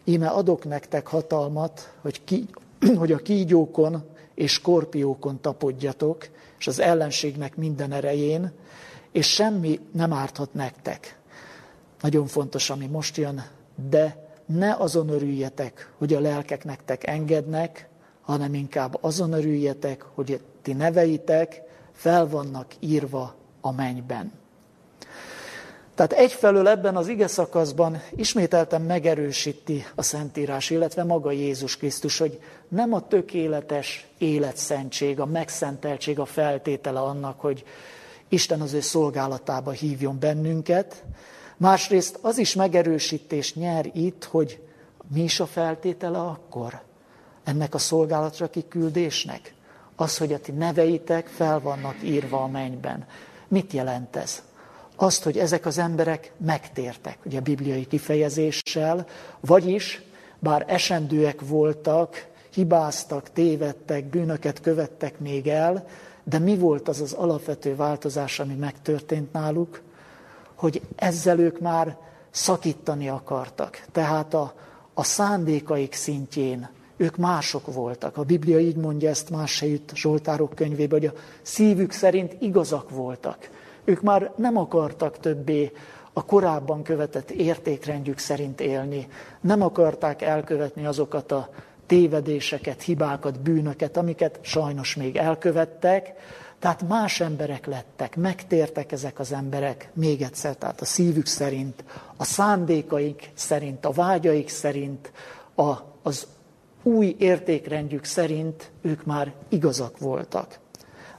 Íme 0.03 0.27
adok 0.27 0.65
nektek 0.65 1.07
hatalmat, 1.07 1.93
hogy, 2.01 2.23
ki, 2.23 2.45
hogy 2.97 3.11
a 3.11 3.17
kígyókon 3.17 4.03
és 4.35 4.51
skorpiókon 4.51 5.41
tapodjatok, 5.41 6.27
és 6.59 6.67
az 6.67 6.79
ellenségnek 6.79 7.55
minden 7.55 7.91
erején, 7.91 8.51
és 9.11 9.33
semmi 9.33 9.79
nem 9.91 10.13
árthat 10.13 10.53
nektek. 10.53 11.19
Nagyon 12.01 12.27
fontos, 12.27 12.69
ami 12.69 12.85
most 12.85 13.17
jön, 13.17 13.43
de 13.89 14.29
ne 14.45 14.73
azon 14.73 15.09
örüljetek, 15.09 15.91
hogy 15.97 16.13
a 16.13 16.19
lelkek 16.19 16.63
nektek 16.63 17.07
engednek, 17.07 17.87
hanem 18.21 18.53
inkább 18.53 18.97
azon 19.01 19.33
örüljetek, 19.33 20.05
hogy 20.13 20.41
ti 20.61 20.73
neveitek 20.73 21.61
fel 21.91 22.27
vannak 22.27 22.65
írva 22.79 23.35
a 23.61 23.71
mennyben. 23.71 24.31
Tehát 25.95 26.13
egyfelől 26.13 26.67
ebben 26.67 26.95
az 26.95 27.07
ige 27.07 27.27
szakaszban 27.27 28.01
ismételten 28.15 28.81
megerősíti 28.81 29.85
a 29.95 30.01
Szentírás, 30.01 30.69
illetve 30.69 31.03
maga 31.03 31.31
Jézus 31.31 31.77
Krisztus, 31.77 32.17
hogy 32.17 32.39
nem 32.67 32.93
a 32.93 33.07
tökéletes 33.07 34.07
életszentség, 34.17 35.19
a 35.19 35.25
megszenteltség 35.25 36.19
a 36.19 36.25
feltétele 36.25 36.99
annak, 36.99 37.39
hogy 37.39 37.63
Isten 38.31 38.61
az 38.61 38.73
ő 38.73 38.79
szolgálatába 38.79 39.71
hívjon 39.71 40.19
bennünket. 40.19 41.03
Másrészt 41.57 42.19
az 42.21 42.37
is 42.37 42.55
megerősítés 42.55 43.53
nyer 43.53 43.89
itt, 43.93 44.23
hogy 44.23 44.59
mi 45.13 45.23
is 45.23 45.39
a 45.39 45.45
feltétele 45.45 46.19
akkor 46.19 46.81
ennek 47.43 47.73
a 47.73 47.77
szolgálatra 47.77 48.49
kiküldésnek? 48.49 49.53
Az, 49.95 50.17
hogy 50.17 50.33
a 50.33 50.39
ti 50.39 50.51
neveitek 50.51 51.27
fel 51.27 51.59
vannak 51.59 52.03
írva 52.03 52.43
a 52.43 52.47
mennyben. 52.47 53.05
Mit 53.47 53.73
jelent 53.73 54.15
ez? 54.15 54.41
Azt, 54.95 55.23
hogy 55.23 55.37
ezek 55.37 55.65
az 55.65 55.77
emberek 55.77 56.31
megtértek, 56.37 57.17
ugye 57.25 57.37
a 57.37 57.41
bibliai 57.41 57.87
kifejezéssel, 57.87 59.05
vagyis, 59.39 60.01
bár 60.39 60.65
esendőek 60.67 61.41
voltak, 61.41 62.27
hibáztak, 62.53 63.31
tévedtek, 63.31 64.05
bűnöket 64.05 64.61
követtek 64.61 65.19
még 65.19 65.47
el, 65.47 65.87
de 66.31 66.39
mi 66.39 66.57
volt 66.57 66.87
az 66.87 67.01
az 67.01 67.13
alapvető 67.13 67.75
változás, 67.75 68.39
ami 68.39 68.53
megtörtént 68.53 69.33
náluk? 69.33 69.81
Hogy 70.55 70.81
ezzel 70.95 71.39
ők 71.39 71.59
már 71.59 71.97
szakítani 72.29 73.09
akartak. 73.09 73.85
Tehát 73.91 74.33
a, 74.33 74.53
a 74.93 75.03
szándékaik 75.03 75.93
szintjén 75.93 76.69
ők 76.97 77.17
mások 77.17 77.73
voltak. 77.73 78.17
A 78.17 78.23
Biblia 78.23 78.59
így 78.59 78.75
mondja 78.75 79.09
ezt 79.09 79.29
más 79.29 79.59
helyütt 79.59 79.91
Zsoltárok 79.95 80.55
könyvében, 80.55 80.99
hogy 80.99 81.07
a 81.07 81.19
szívük 81.41 81.91
szerint 81.91 82.35
igazak 82.39 82.89
voltak. 82.89 83.49
Ők 83.83 84.01
már 84.01 84.31
nem 84.35 84.57
akartak 84.57 85.19
többé 85.19 85.71
a 86.13 86.25
korábban 86.25 86.83
követett 86.83 87.31
értékrendjük 87.31 88.17
szerint 88.17 88.61
élni. 88.61 89.07
Nem 89.41 89.61
akarták 89.61 90.21
elkövetni 90.21 90.85
azokat 90.85 91.31
a 91.31 91.49
tévedéseket, 91.91 92.81
hibákat, 92.81 93.41
bűnöket, 93.41 93.97
amiket 93.97 94.39
sajnos 94.41 94.95
még 94.95 95.15
elkövettek, 95.15 96.13
tehát 96.59 96.87
más 96.87 97.19
emberek 97.19 97.65
lettek, 97.65 98.15
megtértek 98.15 98.91
ezek 98.91 99.19
az 99.19 99.31
emberek, 99.31 99.89
még 99.93 100.21
egyszer, 100.21 100.55
tehát 100.55 100.81
a 100.81 100.85
szívük 100.85 101.25
szerint, 101.25 101.83
a 102.17 102.23
szándékaik 102.23 103.29
szerint, 103.33 103.85
a 103.85 103.91
vágyaik 103.91 104.49
szerint, 104.49 105.11
a, 105.55 105.71
az 106.01 106.27
új 106.83 107.15
értékrendjük 107.19 108.03
szerint 108.03 108.71
ők 108.81 109.05
már 109.05 109.33
igazak 109.49 109.97
voltak. 109.99 110.59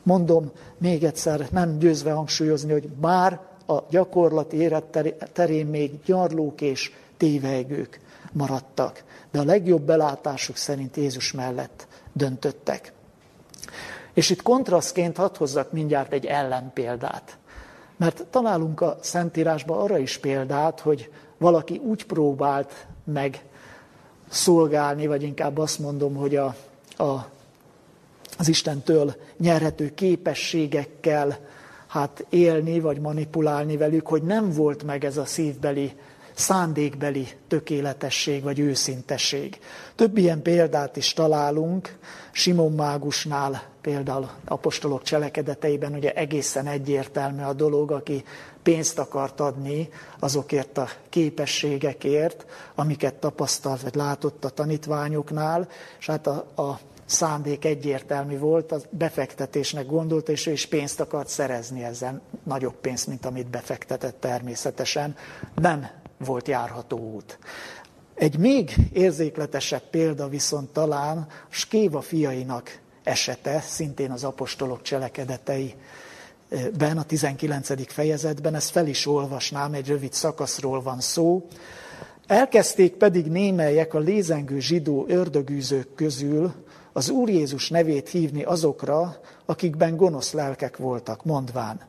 Mondom 0.02 0.50
még 0.78 1.04
egyszer, 1.04 1.46
nem 1.50 1.78
győzve 1.78 2.12
hangsúlyozni, 2.12 2.72
hogy 2.72 2.88
bár 2.88 3.40
a 3.66 3.78
gyakorlati 3.90 4.56
élet 4.56 5.04
terén 5.32 5.66
még 5.66 5.92
gyarlók 6.04 6.60
és 6.60 6.92
tévejgők 7.16 8.00
maradtak, 8.32 9.04
de 9.30 9.38
a 9.38 9.44
legjobb 9.44 9.82
belátásuk 9.82 10.56
szerint 10.56 10.96
Jézus 10.96 11.32
mellett 11.32 11.86
döntöttek. 12.12 12.92
És 14.14 14.30
itt 14.30 14.42
kontrasztként 14.42 15.16
hadd 15.16 15.36
hozzak 15.36 15.72
mindjárt 15.72 16.12
egy 16.12 16.26
ellenpéldát. 16.26 17.36
Mert 17.96 18.24
találunk 18.30 18.80
a 18.80 18.98
Szentírásban 19.00 19.78
arra 19.78 19.98
is 19.98 20.18
példát, 20.18 20.80
hogy 20.80 21.10
valaki 21.38 21.80
úgy 21.84 22.06
próbált 22.06 22.86
meg 23.04 23.44
szolgálni, 24.28 25.06
vagy 25.06 25.22
inkább 25.22 25.58
azt 25.58 25.78
mondom, 25.78 26.14
hogy 26.14 26.36
a, 26.36 26.54
a, 26.96 27.26
az 28.38 28.48
Istentől 28.48 29.14
nyerhető 29.38 29.94
képességekkel 29.94 31.38
hát 31.86 32.26
élni, 32.28 32.80
vagy 32.80 33.00
manipulálni 33.00 33.76
velük, 33.76 34.06
hogy 34.06 34.22
nem 34.22 34.52
volt 34.52 34.82
meg 34.82 35.04
ez 35.04 35.16
a 35.16 35.24
szívbeli, 35.24 35.92
szándékbeli 36.34 37.28
tökéletesség, 37.48 38.42
vagy 38.42 38.58
őszintesség. 38.58 39.58
Több 39.94 40.16
ilyen 40.16 40.42
példát 40.42 40.96
is 40.96 41.12
találunk, 41.12 41.98
Simon 42.32 42.72
Mágusnál 42.72 43.62
például 43.80 44.30
apostolok 44.44 45.02
cselekedeteiben 45.02 45.94
ugye 45.94 46.12
egészen 46.12 46.66
egyértelmű 46.66 47.42
a 47.42 47.52
dolog, 47.52 47.90
aki 47.90 48.24
pénzt 48.62 48.98
akart 48.98 49.40
adni 49.40 49.88
azokért 50.18 50.78
a 50.78 50.88
képességekért, 51.08 52.46
amiket 52.74 53.14
tapasztalt 53.14 53.82
vagy 53.82 53.94
látott 53.94 54.44
a 54.44 54.48
tanítványoknál, 54.48 55.68
és 55.98 56.06
hát 56.06 56.26
a, 56.26 56.46
a 56.56 56.78
szándék 57.04 57.64
egyértelmű 57.64 58.38
volt, 58.38 58.72
a 58.72 58.78
befektetésnek 58.90 59.86
gondolt, 59.86 60.28
és 60.28 60.46
ő 60.46 60.52
is 60.52 60.66
pénzt 60.66 61.00
akart 61.00 61.28
szerezni 61.28 61.84
ezzel, 61.84 62.20
nagyobb 62.44 62.74
pénzt, 62.80 63.06
mint 63.06 63.26
amit 63.26 63.50
befektetett 63.50 64.20
természetesen. 64.20 65.16
Nem 65.54 66.01
volt 66.24 66.48
járható 66.48 66.98
út. 66.98 67.38
Egy 68.14 68.38
még 68.38 68.74
érzékletesebb 68.92 69.82
példa 69.90 70.28
viszont 70.28 70.72
talán 70.72 71.26
Skéva 71.48 72.00
fiainak 72.00 72.80
esete, 73.02 73.60
szintén 73.60 74.10
az 74.10 74.24
apostolok 74.24 74.82
cselekedetei 74.82 75.74
ben, 76.78 76.98
a 76.98 77.02
19. 77.02 77.92
fejezetben, 77.92 78.54
ezt 78.54 78.70
fel 78.70 78.86
is 78.86 79.06
olvasnám, 79.06 79.72
egy 79.72 79.86
rövid 79.88 80.12
szakaszról 80.12 80.82
van 80.82 81.00
szó. 81.00 81.46
Elkezdték 82.26 82.92
pedig 82.92 83.26
némelyek 83.26 83.94
a 83.94 83.98
lézengő 83.98 84.58
zsidó 84.58 85.04
ördögűzők 85.08 85.94
közül 85.94 86.52
az 86.92 87.08
Úr 87.08 87.28
Jézus 87.28 87.70
nevét 87.70 88.08
hívni 88.08 88.42
azokra, 88.42 89.20
akikben 89.46 89.96
gonosz 89.96 90.32
lelkek 90.32 90.76
voltak, 90.76 91.24
mondván, 91.24 91.80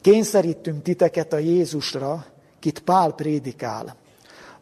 kényszerítünk 0.00 0.82
titeket 0.82 1.32
a 1.32 1.38
Jézusra, 1.38 2.26
kit 2.60 2.80
Pál 2.80 3.12
prédikál. 3.12 3.96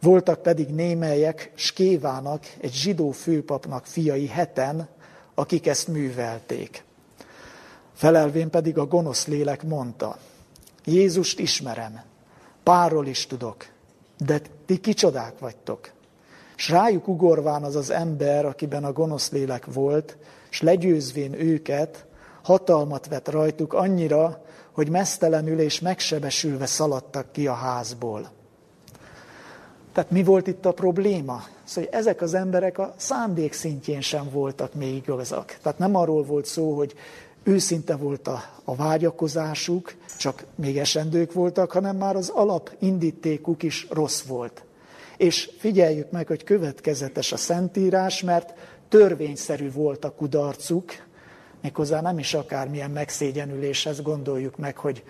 Voltak 0.01 0.43
pedig 0.43 0.69
némelyek 0.69 1.53
Skévának, 1.55 2.45
egy 2.61 2.73
zsidó 2.73 3.11
főpapnak 3.11 3.87
fiai 3.87 4.27
heten, 4.27 4.89
akik 5.35 5.67
ezt 5.67 5.89
művelték. 5.89 6.85
Felelvén 7.95 8.51
pedig 8.51 8.79
a 8.79 8.87
gonosz 8.87 9.27
lélek 9.27 9.63
mondta, 9.63 10.19
Jézust 10.85 11.39
ismerem, 11.39 12.03
párról 12.63 13.07
is 13.07 13.27
tudok, 13.27 13.67
de 14.19 14.41
ti 14.67 14.79
kicsodák 14.81 15.39
vagytok. 15.39 15.91
S 16.57 16.69
rájuk 16.69 17.09
ugorván 17.09 17.63
az 17.63 17.77
az 17.77 17.91
ember, 17.91 18.45
akiben 18.45 18.85
a 18.85 18.93
gonosz 18.93 19.31
lélek 19.31 19.65
volt, 19.73 20.17
s 20.49 20.61
legyőzvén 20.61 21.33
őket, 21.33 22.07
hatalmat 22.43 23.07
vett 23.07 23.29
rajtuk 23.29 23.73
annyira, 23.73 24.45
hogy 24.77 24.89
mesztelenül 24.89 25.59
és 25.61 25.81
megsebesülve 25.81 26.67
szaladtak 26.67 27.33
ki 27.33 27.47
a 27.47 27.53
házból. 27.53 28.31
Tehát 29.93 30.11
mi 30.11 30.23
volt 30.23 30.47
itt 30.47 30.67
a 30.67 30.73
probléma? 30.73 31.45
Szóval, 31.65 31.91
hogy 31.91 32.01
ezek 32.01 32.21
az 32.21 32.35
emberek 32.35 32.79
a 32.79 32.95
szándék 32.97 33.53
szintjén 33.53 34.01
sem 34.01 34.31
voltak 34.31 34.75
még 34.75 34.97
igazak. 34.97 35.59
Tehát 35.63 35.79
nem 35.79 35.95
arról 35.97 36.25
volt 36.25 36.47
szó, 36.47 36.77
hogy 36.77 36.95
őszinte 37.43 37.97
volt 37.97 38.29
a, 38.29 38.43
a 38.65 38.75
vágyakozásuk, 38.75 39.95
csak 40.19 40.45
még 40.55 40.79
esendők 40.79 41.33
voltak, 41.33 41.71
hanem 41.71 41.97
már 41.97 42.17
az 42.17 42.29
alapindítékuk 42.29 43.63
is 43.63 43.87
rossz 43.91 44.23
volt. 44.23 44.65
És 45.17 45.51
figyeljük 45.59 46.11
meg, 46.11 46.27
hogy 46.27 46.45
következetes 46.45 47.33
a 47.33 47.37
Szentírás, 47.37 48.23
mert 48.23 48.55
törvényszerű 48.89 49.73
volt 49.73 50.05
a 50.05 50.11
kudarcuk, 50.11 51.06
méghozzá 51.67 52.01
nem 52.01 52.19
is 52.19 52.35
akármilyen 52.35 52.91
megszégyenüléshez 52.91 54.03
gondoljuk 54.03 54.57
meg, 54.57 54.77
hogy 54.77 55.05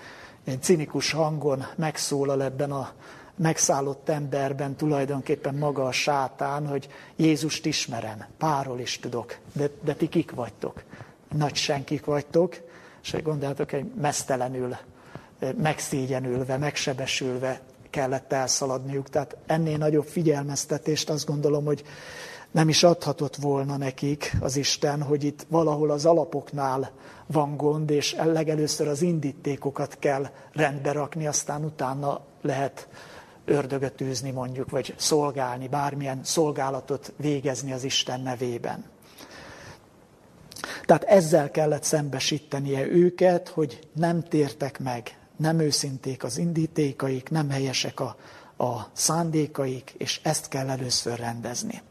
egy 0.45 0.63
cinikus 0.63 1.13
hangon 1.13 1.67
megszólal 1.75 2.43
ebben 2.43 2.73
a 2.73 2.93
megszállott 3.37 4.09
emberben 4.09 4.77
tulajdonképpen 4.77 5.55
maga 5.55 5.85
a 5.85 5.93
sátán, 5.93 6.67
hogy 6.67 6.89
Jézust 7.17 7.67
ismerem, 7.67 8.25
párról 8.39 8.81
is 8.81 8.99
tudok, 8.99 9.37
de, 9.53 9.69
de 9.81 9.95
ti 9.95 10.09
kik 10.09 10.31
vagytok? 10.31 10.83
Nagy 11.37 11.55
senkik 11.55 12.05
vagytok, 12.05 12.57
és 13.03 13.17
gondoljátok, 13.23 13.71
hogy 13.71 13.85
mesztelenül, 14.01 14.77
megszégyenülve, 15.57 16.57
megsebesülve 16.57 17.61
kellett 17.91 18.33
elszaladniuk. 18.33 19.09
Tehát 19.09 19.37
ennél 19.47 19.77
nagyobb 19.77 20.07
figyelmeztetést 20.07 21.11
azt 21.11 21.27
gondolom, 21.27 21.65
hogy 21.65 21.85
nem 22.51 22.69
is 22.69 22.83
adhatott 22.83 23.37
volna 23.37 23.77
nekik 23.77 24.37
az 24.41 24.57
Isten, 24.57 25.03
hogy 25.03 25.25
itt 25.25 25.47
valahol 25.49 25.91
az 25.91 26.07
alapoknál 26.07 26.91
van 27.27 27.57
gond, 27.57 27.91
és 27.91 28.17
legelőször 28.25 28.89
az 28.89 29.03
indítékokat 29.03 29.97
kell 29.99 30.27
rendbe 30.53 30.93
rakni, 30.93 31.27
aztán 31.27 31.65
utána 31.65 32.21
lehet 32.43 32.89
ördögöt 33.45 34.01
űzni 34.01 34.31
mondjuk, 34.31 34.71
vagy 34.71 34.95
szolgálni, 34.97 35.69
bármilyen 35.69 36.21
szolgálatot 36.25 37.13
végezni 37.17 37.73
az 37.73 37.85
Isten 37.85 38.21
nevében. 38.21 38.85
Tehát 40.85 41.05
ezzel 41.05 41.51
kellett 41.51 41.83
szembesítenie 41.83 42.87
őket, 42.87 43.49
hogy 43.49 43.89
nem 43.93 44.23
tértek 44.23 44.79
meg, 44.79 45.19
nem 45.37 45.59
őszinték 45.59 46.25
az 46.25 46.39
indítékaik, 46.39 47.31
nem 47.31 47.51
helyesek 47.51 48.01
a, 48.01 48.17
a 48.65 48.91
szándékaik, 48.93 49.95
és 49.99 50.21
ezt 50.23 50.49
kell 50.49 50.69
először 50.69 51.19
rendezni. 51.19 51.83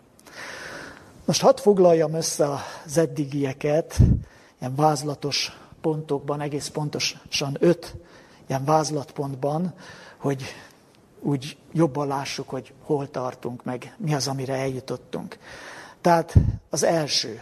Most 1.25 1.41
hadd 1.41 1.59
foglaljam 1.59 2.13
össze 2.13 2.49
az 2.85 2.97
eddigieket, 2.97 3.97
ilyen 4.59 4.75
vázlatos 4.75 5.57
pontokban, 5.81 6.41
egész 6.41 6.67
pontosan 6.67 7.57
öt 7.59 7.95
ilyen 8.47 8.65
vázlatpontban, 8.65 9.73
hogy 10.17 10.43
úgy 11.19 11.57
jobban 11.71 12.07
lássuk, 12.07 12.49
hogy 12.49 12.73
hol 12.83 13.09
tartunk, 13.11 13.63
meg 13.63 13.95
mi 13.97 14.13
az, 14.13 14.27
amire 14.27 14.53
eljutottunk. 14.53 15.37
Tehát 16.01 16.33
az 16.69 16.83
első, 16.83 17.41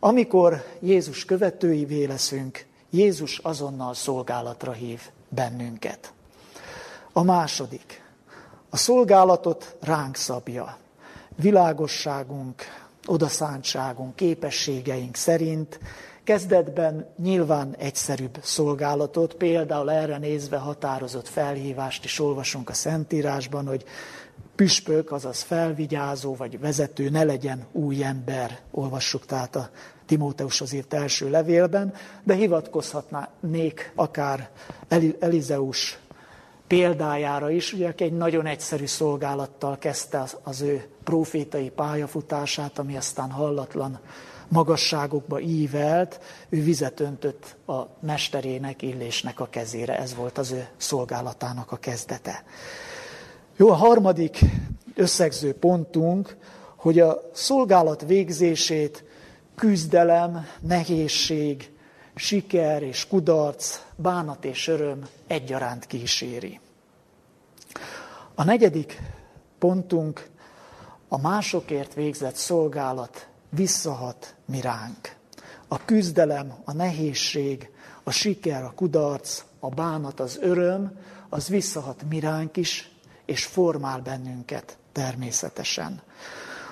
amikor 0.00 0.64
Jézus 0.80 1.24
követőivé 1.24 2.04
leszünk, 2.04 2.66
Jézus 2.90 3.38
azonnal 3.38 3.94
szolgálatra 3.94 4.72
hív 4.72 5.00
bennünket. 5.28 6.12
A 7.12 7.22
második, 7.22 8.04
a 8.70 8.76
szolgálatot 8.76 9.76
ránk 9.80 10.16
szabja. 10.16 10.76
Világosságunk, 11.36 12.62
odaszántságunk, 13.10 14.16
képességeink 14.16 15.16
szerint. 15.16 15.80
Kezdetben 16.24 17.06
nyilván 17.22 17.74
egyszerűbb 17.78 18.38
szolgálatot, 18.42 19.34
például 19.34 19.90
erre 19.90 20.18
nézve 20.18 20.56
határozott 20.56 21.28
felhívást 21.28 22.04
is 22.04 22.20
olvasunk 22.20 22.68
a 22.68 22.72
Szentírásban, 22.72 23.66
hogy 23.66 23.84
püspök, 24.54 25.12
azaz 25.12 25.40
felvigyázó 25.40 26.34
vagy 26.34 26.60
vezető 26.60 27.08
ne 27.08 27.24
legyen 27.24 27.66
új 27.72 28.04
ember, 28.04 28.58
olvassuk 28.70 29.26
tehát 29.26 29.56
a 29.56 29.70
Timóteushoz 30.06 30.72
írt 30.72 30.94
első 30.94 31.30
levélben, 31.30 31.94
de 32.24 32.34
hivatkozhatnék 32.34 33.92
akár 33.94 34.50
Elizeus 35.18 35.98
példájára 36.70 37.50
is, 37.50 37.72
ugye, 37.72 37.88
aki 37.88 38.04
egy 38.04 38.12
nagyon 38.12 38.46
egyszerű 38.46 38.86
szolgálattal 38.86 39.78
kezdte 39.78 40.24
az, 40.42 40.60
ő 40.60 40.88
profétai 41.04 41.70
pályafutását, 41.70 42.78
ami 42.78 42.96
aztán 42.96 43.30
hallatlan 43.30 44.00
magasságokba 44.48 45.40
ívelt, 45.40 46.20
ő 46.48 46.62
vizet 46.62 47.00
öntött 47.00 47.56
a 47.66 47.80
mesterének, 48.00 48.82
illésnek 48.82 49.40
a 49.40 49.48
kezére. 49.50 49.98
Ez 49.98 50.14
volt 50.14 50.38
az 50.38 50.50
ő 50.50 50.68
szolgálatának 50.76 51.72
a 51.72 51.76
kezdete. 51.76 52.44
Jó, 53.56 53.70
a 53.70 53.74
harmadik 53.74 54.38
összegző 54.94 55.54
pontunk, 55.54 56.36
hogy 56.76 57.00
a 57.00 57.20
szolgálat 57.32 58.04
végzését 58.06 59.04
küzdelem, 59.54 60.46
nehézség, 60.60 61.70
siker 62.14 62.82
és 62.82 63.06
kudarc, 63.06 63.80
bánat 63.96 64.44
és 64.44 64.68
öröm 64.68 65.08
egyaránt 65.26 65.86
kíséri. 65.86 66.60
A 68.40 68.44
negyedik 68.44 69.02
pontunk 69.58 70.28
a 71.08 71.20
másokért 71.20 71.94
végzett 71.94 72.34
szolgálat 72.34 73.28
visszahat 73.48 74.34
mi 74.44 74.60
ránk. 74.60 75.16
A 75.68 75.84
küzdelem, 75.84 76.54
a 76.64 76.72
nehézség, 76.72 77.70
a 78.02 78.10
siker, 78.10 78.64
a 78.64 78.72
kudarc, 78.76 79.44
a 79.58 79.68
bánat, 79.68 80.20
az 80.20 80.38
öröm, 80.40 80.98
az 81.28 81.48
visszahat 81.48 82.02
mi 82.08 82.20
ránk 82.20 82.56
is, 82.56 82.90
és 83.24 83.44
formál 83.44 84.00
bennünket 84.00 84.78
természetesen. 84.92 86.02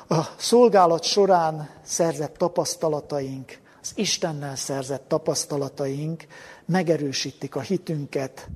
A 0.09 0.25
szolgálat 0.37 1.03
során 1.03 1.71
szerzett 1.83 2.37
tapasztalataink, 2.37 3.59
az 3.83 3.93
Istennel 3.95 4.57
szerzett 4.57 5.09
tapasztalataink 5.09 6.27
megerősítik 6.65 7.57
a 7.57 7.61
hitünket, 7.61 8.49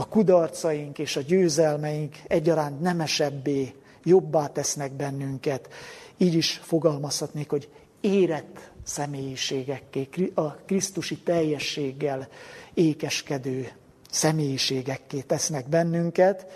a 0.00 0.08
kudarcaink 0.08 0.98
és 0.98 1.16
a 1.16 1.20
győzelmeink 1.20 2.16
egyaránt 2.26 2.80
nemesebbé, 2.80 3.74
jobbá 4.04 4.46
tesznek 4.46 4.92
bennünket. 4.92 5.68
Így 6.16 6.34
is 6.34 6.60
fogalmazhatnék, 6.62 7.50
hogy 7.50 7.68
érett 8.00 8.70
személyiségekké, 8.84 10.32
a 10.34 10.54
Krisztusi 10.54 11.18
teljességgel 11.18 12.28
ékeskedő 12.74 13.68
személyiségekké 14.10 15.20
tesznek 15.20 15.68
bennünket, 15.68 16.46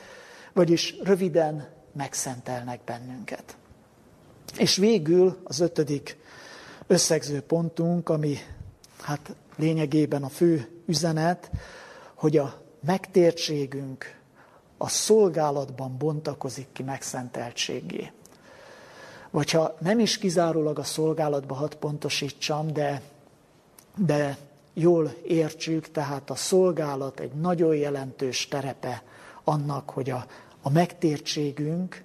vagyis 0.53 0.95
röviden 1.03 1.69
megszentelnek 1.93 2.81
bennünket. 2.85 3.57
És 4.59 4.77
végül 4.77 5.39
az 5.45 5.61
ötödik 5.61 6.19
összegző 6.87 7.41
pontunk, 7.41 8.09
ami 8.09 8.37
hát 9.01 9.35
lényegében 9.57 10.23
a 10.23 10.29
fő 10.29 10.69
üzenet, 10.87 11.51
hogy 12.15 12.37
a 12.37 12.64
megtértségünk 12.87 14.21
a 14.77 14.89
szolgálatban 14.89 15.99
bontakozik 15.99 16.67
ki 16.73 16.83
megszenteltségé. 16.83 18.13
Vagy 19.31 19.51
ha 19.51 19.77
nem 19.81 19.99
is 19.99 20.19
kizárólag 20.19 20.79
a 20.79 20.83
szolgálatba 20.83 21.55
hat 21.55 21.75
pontosítsam, 21.75 22.73
de, 22.73 23.03
de 23.97 24.37
jól 24.75 25.15
értsük, 25.27 25.91
tehát 25.91 26.31
a 26.31 26.35
szolgálat 26.35 27.21
egy 27.21 27.33
nagyon 27.33 27.77
jelentős 27.77 28.49
terepe 28.49 29.03
annak, 29.45 29.91
hogy 29.91 30.11
a, 30.11 30.27
a 30.63 30.71
megtértségünk 30.71 32.05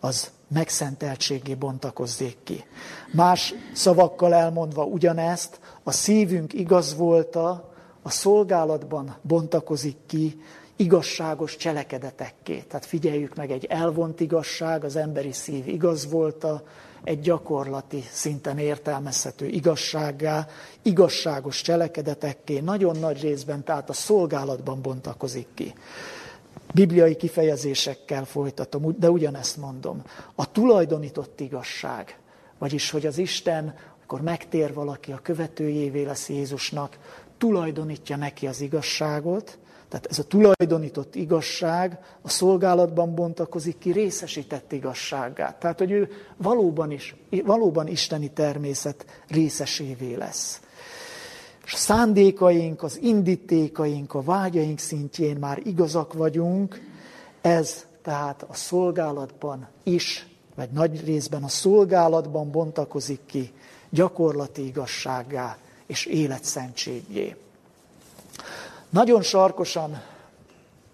az 0.00 0.30
megszenteltségé 0.48 1.54
bontakozzék 1.54 2.36
ki. 2.44 2.64
Más 3.12 3.54
szavakkal 3.72 4.34
elmondva 4.34 4.84
ugyanezt, 4.84 5.60
a 5.82 5.90
szívünk 5.90 6.52
igaz 6.52 6.96
volta, 6.96 7.74
a 8.08 8.10
szolgálatban 8.10 9.16
bontakozik 9.22 9.96
ki 10.06 10.40
igazságos 10.76 11.56
cselekedetekké. 11.56 12.60
Tehát 12.68 12.86
figyeljük 12.86 13.34
meg, 13.34 13.50
egy 13.50 13.64
elvont 13.64 14.20
igazság, 14.20 14.84
az 14.84 14.96
emberi 14.96 15.32
szív 15.32 15.68
igaz 15.68 16.10
volta, 16.10 16.62
egy 17.04 17.20
gyakorlati 17.20 18.04
szinten 18.10 18.58
értelmezhető 18.58 19.46
igazsággá, 19.46 20.46
igazságos 20.82 21.60
cselekedetekké, 21.60 22.58
nagyon 22.58 22.96
nagy 22.98 23.20
részben, 23.20 23.64
tehát 23.64 23.88
a 23.90 23.92
szolgálatban 23.92 24.82
bontakozik 24.82 25.46
ki 25.54 25.74
bibliai 26.74 27.16
kifejezésekkel 27.16 28.24
folytatom, 28.24 28.94
de 28.98 29.10
ugyanezt 29.10 29.56
mondom. 29.56 30.02
A 30.34 30.52
tulajdonított 30.52 31.40
igazság, 31.40 32.18
vagyis 32.58 32.90
hogy 32.90 33.06
az 33.06 33.18
Isten, 33.18 33.74
amikor 34.08 34.20
megtér 34.20 34.74
valaki, 34.74 35.12
a 35.12 35.18
követőjévé 35.22 36.02
lesz 36.02 36.28
Jézusnak, 36.28 36.98
tulajdonítja 37.38 38.16
neki 38.16 38.46
az 38.46 38.60
igazságot, 38.60 39.58
tehát 39.88 40.06
ez 40.06 40.18
a 40.18 40.24
tulajdonított 40.24 41.14
igazság 41.14 41.98
a 42.22 42.28
szolgálatban 42.28 43.14
bontakozik 43.14 43.78
ki 43.78 43.92
részesített 43.92 44.72
igazságát. 44.72 45.58
Tehát, 45.58 45.78
hogy 45.78 45.90
ő 45.90 46.08
valóban 46.36 46.90
is, 46.90 47.16
valóban 47.44 47.86
isteni 47.86 48.30
természet 48.30 49.06
részesévé 49.28 50.14
lesz. 50.14 50.60
És 51.64 51.72
a 51.72 51.76
szándékaink, 51.76 52.82
az 52.82 52.98
indítékaink, 53.02 54.14
a 54.14 54.22
vágyaink 54.22 54.78
szintjén 54.78 55.36
már 55.36 55.60
igazak 55.64 56.12
vagyunk, 56.12 56.80
ez 57.40 57.86
tehát 58.02 58.42
a 58.48 58.54
szolgálatban 58.54 59.68
is, 59.82 60.26
vagy 60.54 60.70
nagy 60.70 61.04
részben 61.04 61.42
a 61.42 61.48
szolgálatban 61.48 62.50
bontakozik 62.50 63.20
ki 63.26 63.52
gyakorlati 63.90 64.66
igazsággá, 64.66 65.58
és 65.88 66.06
életszentségjé. 66.06 67.36
Nagyon 68.90 69.22
sarkosan 69.22 70.02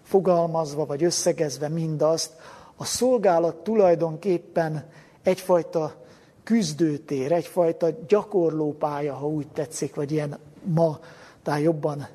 fogalmazva 0.03 0.85
vagy 0.85 1.03
összegezve 1.03 1.69
mindazt, 1.69 2.31
a 2.75 2.85
szolgálat 2.85 3.55
tulajdonképpen 3.55 4.89
egyfajta 5.23 5.95
küzdőtér, 6.43 7.31
egyfajta 7.31 7.87
gyakorlópálya, 8.07 9.13
ha 9.13 9.27
úgy 9.27 9.47
tetszik, 9.47 9.95
vagy 9.95 10.11
ilyen 10.11 10.39
ma, 10.63 10.99
tehát 11.43 11.61
jobban 11.61 12.07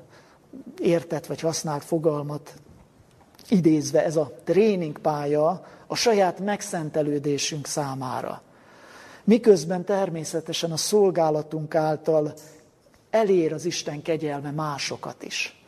értett 0.81 1.25
vagy 1.25 1.39
használt 1.39 1.83
fogalmat 1.83 2.53
idézve, 3.49 4.03
ez 4.03 4.15
a 4.15 4.31
tréningpálya 4.43 5.65
a 5.87 5.95
saját 5.95 6.39
megszentelődésünk 6.39 7.67
számára. 7.67 8.41
Miközben 9.23 9.85
természetesen 9.85 10.71
a 10.71 10.77
szolgálatunk 10.77 11.75
által 11.75 12.33
elér 13.11 13.53
az 13.53 13.65
Isten 13.65 14.01
kegyelme 14.01 14.51
másokat 14.51 15.23
is. 15.23 15.63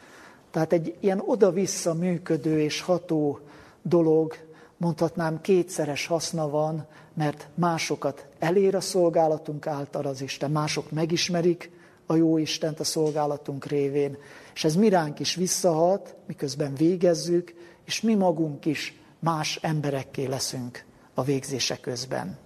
Tehát 0.52 0.74
egy 0.74 0.96
ilyen 1.00 1.22
oda-vissza 1.26 1.94
működő 1.94 2.60
és 2.60 2.82
ható 2.82 3.40
dolog, 3.82 4.36
mondhatnám 4.78 5.42
kétszeres 5.42 6.08
haszna 6.08 6.50
van, 6.50 6.88
mert 7.14 7.48
másokat 7.56 8.28
elér 8.40 8.76
a 8.76 8.82
szolgálatunk 8.82 9.68
által 9.68 10.06
az 10.06 10.22
Isten, 10.22 10.52
mások 10.52 10.92
megismerik 10.92 11.72
a 12.06 12.16
jó 12.16 12.38
Istent 12.38 12.80
a 12.80 12.84
szolgálatunk 12.84 13.66
révén, 13.66 14.18
és 14.54 14.64
ez 14.64 14.76
miránk 14.76 15.20
is 15.20 15.36
visszahat, 15.36 16.16
miközben 16.28 16.74
végezzük, 16.76 17.54
és 17.86 18.02
mi 18.02 18.16
magunk 18.16 18.66
is 18.66 19.00
más 19.20 19.60
emberekké 19.62 20.26
leszünk 20.26 20.86
a 21.14 21.24
végzése 21.24 21.80
közben. 21.80 22.38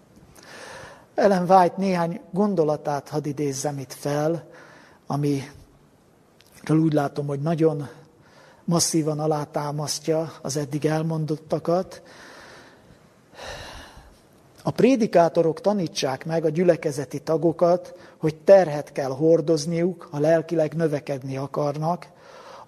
Ellen 1.15 1.49
White 1.49 1.75
néhány 1.77 2.19
gondolatát 2.31 3.10
hadd 3.10 3.27
idézzem 3.27 3.79
itt 3.79 3.93
fel, 3.93 4.49
amiről 5.08 5.50
úgy 6.67 6.93
látom, 6.93 7.28
hogy 7.28 7.39
nagyon 7.39 7.88
masszívan 8.65 9.20
alátámasztja 9.20 10.34
az 10.41 10.58
eddig 10.58 10.86
elmondottakat. 10.86 12.02
A 14.63 14.72
prédikátorok 14.72 15.62
tanítsák 15.62 16.26
meg 16.26 16.46
a 16.46 16.50
gyülekezeti 16.50 17.20
tagokat, 17.20 17.96
hogy 18.17 18.36
terhet 18.36 18.91
kell 18.91 19.10
hordozniuk, 19.10 20.08
ha 20.12 20.20
lelkileg 20.20 20.74
növekedni 20.74 21.38
akarnak, 21.38 22.08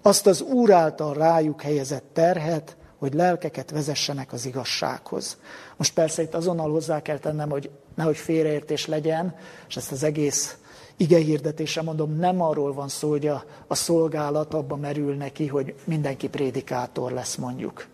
azt 0.02 0.26
az 0.26 0.40
Úr 0.40 0.70
által 0.70 1.14
rájuk 1.14 1.62
helyezett 1.62 2.04
terhet, 2.12 2.76
hogy 2.98 3.14
lelkeket 3.14 3.70
vezessenek 3.70 4.32
az 4.32 4.46
igazsághoz. 4.46 5.36
Most 5.76 5.94
persze 5.94 6.22
itt 6.22 6.34
azonnal 6.34 6.70
hozzá 6.70 7.02
kell 7.02 7.18
tennem, 7.18 7.50
hogy 7.50 7.70
nehogy 7.94 8.16
félreértés 8.16 8.86
legyen, 8.86 9.36
és 9.68 9.76
ezt 9.76 9.92
az 9.92 10.02
egész 10.02 10.56
igehirdetése 11.00 11.82
mondom, 11.82 12.16
nem 12.16 12.42
arról 12.42 12.72
van 12.72 12.88
szó, 12.88 13.10
hogy 13.10 13.26
a, 13.26 13.44
a 13.66 13.74
szolgálat 13.74 14.54
abba 14.54 14.76
merül 14.76 15.14
neki, 15.14 15.46
hogy 15.46 15.74
mindenki 15.84 16.28
prédikátor 16.28 17.12
lesz 17.12 17.36
mondjuk, 17.36 17.86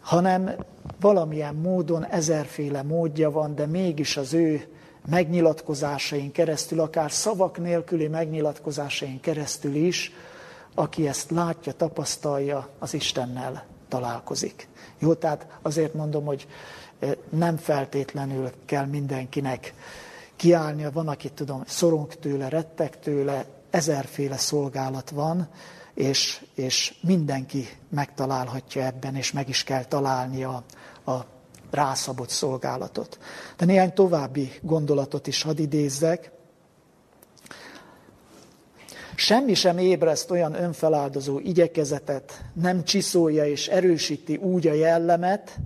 hanem 0.00 0.50
valamilyen 1.00 1.54
módon 1.54 2.04
ezerféle 2.06 2.82
módja 2.82 3.30
van, 3.30 3.54
de 3.54 3.66
mégis 3.66 4.16
az 4.16 4.34
ő 4.34 4.66
megnyilatkozásain 5.08 6.32
keresztül, 6.32 6.80
akár 6.80 7.12
szavak 7.12 7.58
nélküli 7.58 8.06
megnyilatkozásain 8.06 9.20
keresztül 9.20 9.74
is, 9.74 10.12
aki 10.74 11.08
ezt 11.08 11.30
látja, 11.30 11.72
tapasztalja, 11.72 12.68
az 12.78 12.94
Istennel 12.94 13.64
találkozik. 13.88 14.68
Jó, 14.98 15.14
tehát 15.14 15.46
azért 15.62 15.94
mondom, 15.94 16.24
hogy 16.24 16.46
nem 17.28 17.56
feltétlenül 17.56 18.50
kell 18.64 18.86
mindenkinek 18.86 19.74
kiállnia, 20.40 20.90
van, 20.90 21.08
aki 21.08 21.28
tudom, 21.28 21.62
szorong 21.66 22.14
tőle, 22.14 22.48
rettek 22.48 22.98
tőle, 22.98 23.44
ezerféle 23.70 24.36
szolgálat 24.36 25.10
van, 25.10 25.48
és, 25.94 26.44
és 26.54 26.94
mindenki 27.00 27.68
megtalálhatja 27.88 28.84
ebben, 28.84 29.16
és 29.16 29.32
meg 29.32 29.48
is 29.48 29.64
kell 29.64 29.84
találnia 29.84 30.64
a, 31.04 31.10
a 31.10 31.26
rászabott 31.70 32.28
szolgálatot. 32.28 33.18
De 33.56 33.64
néhány 33.64 33.92
további 33.92 34.52
gondolatot 34.62 35.26
is 35.26 35.42
hadd 35.42 35.58
idézzek. 35.58 36.30
Semmi 39.14 39.54
sem 39.54 39.78
ébreszt 39.78 40.30
olyan 40.30 40.54
önfeláldozó 40.54 41.38
igyekezetet, 41.38 42.44
nem 42.52 42.84
csiszolja 42.84 43.46
és 43.46 43.68
erősíti 43.68 44.36
úgy 44.36 44.66
a 44.66 44.72
jellemet, 44.72 45.58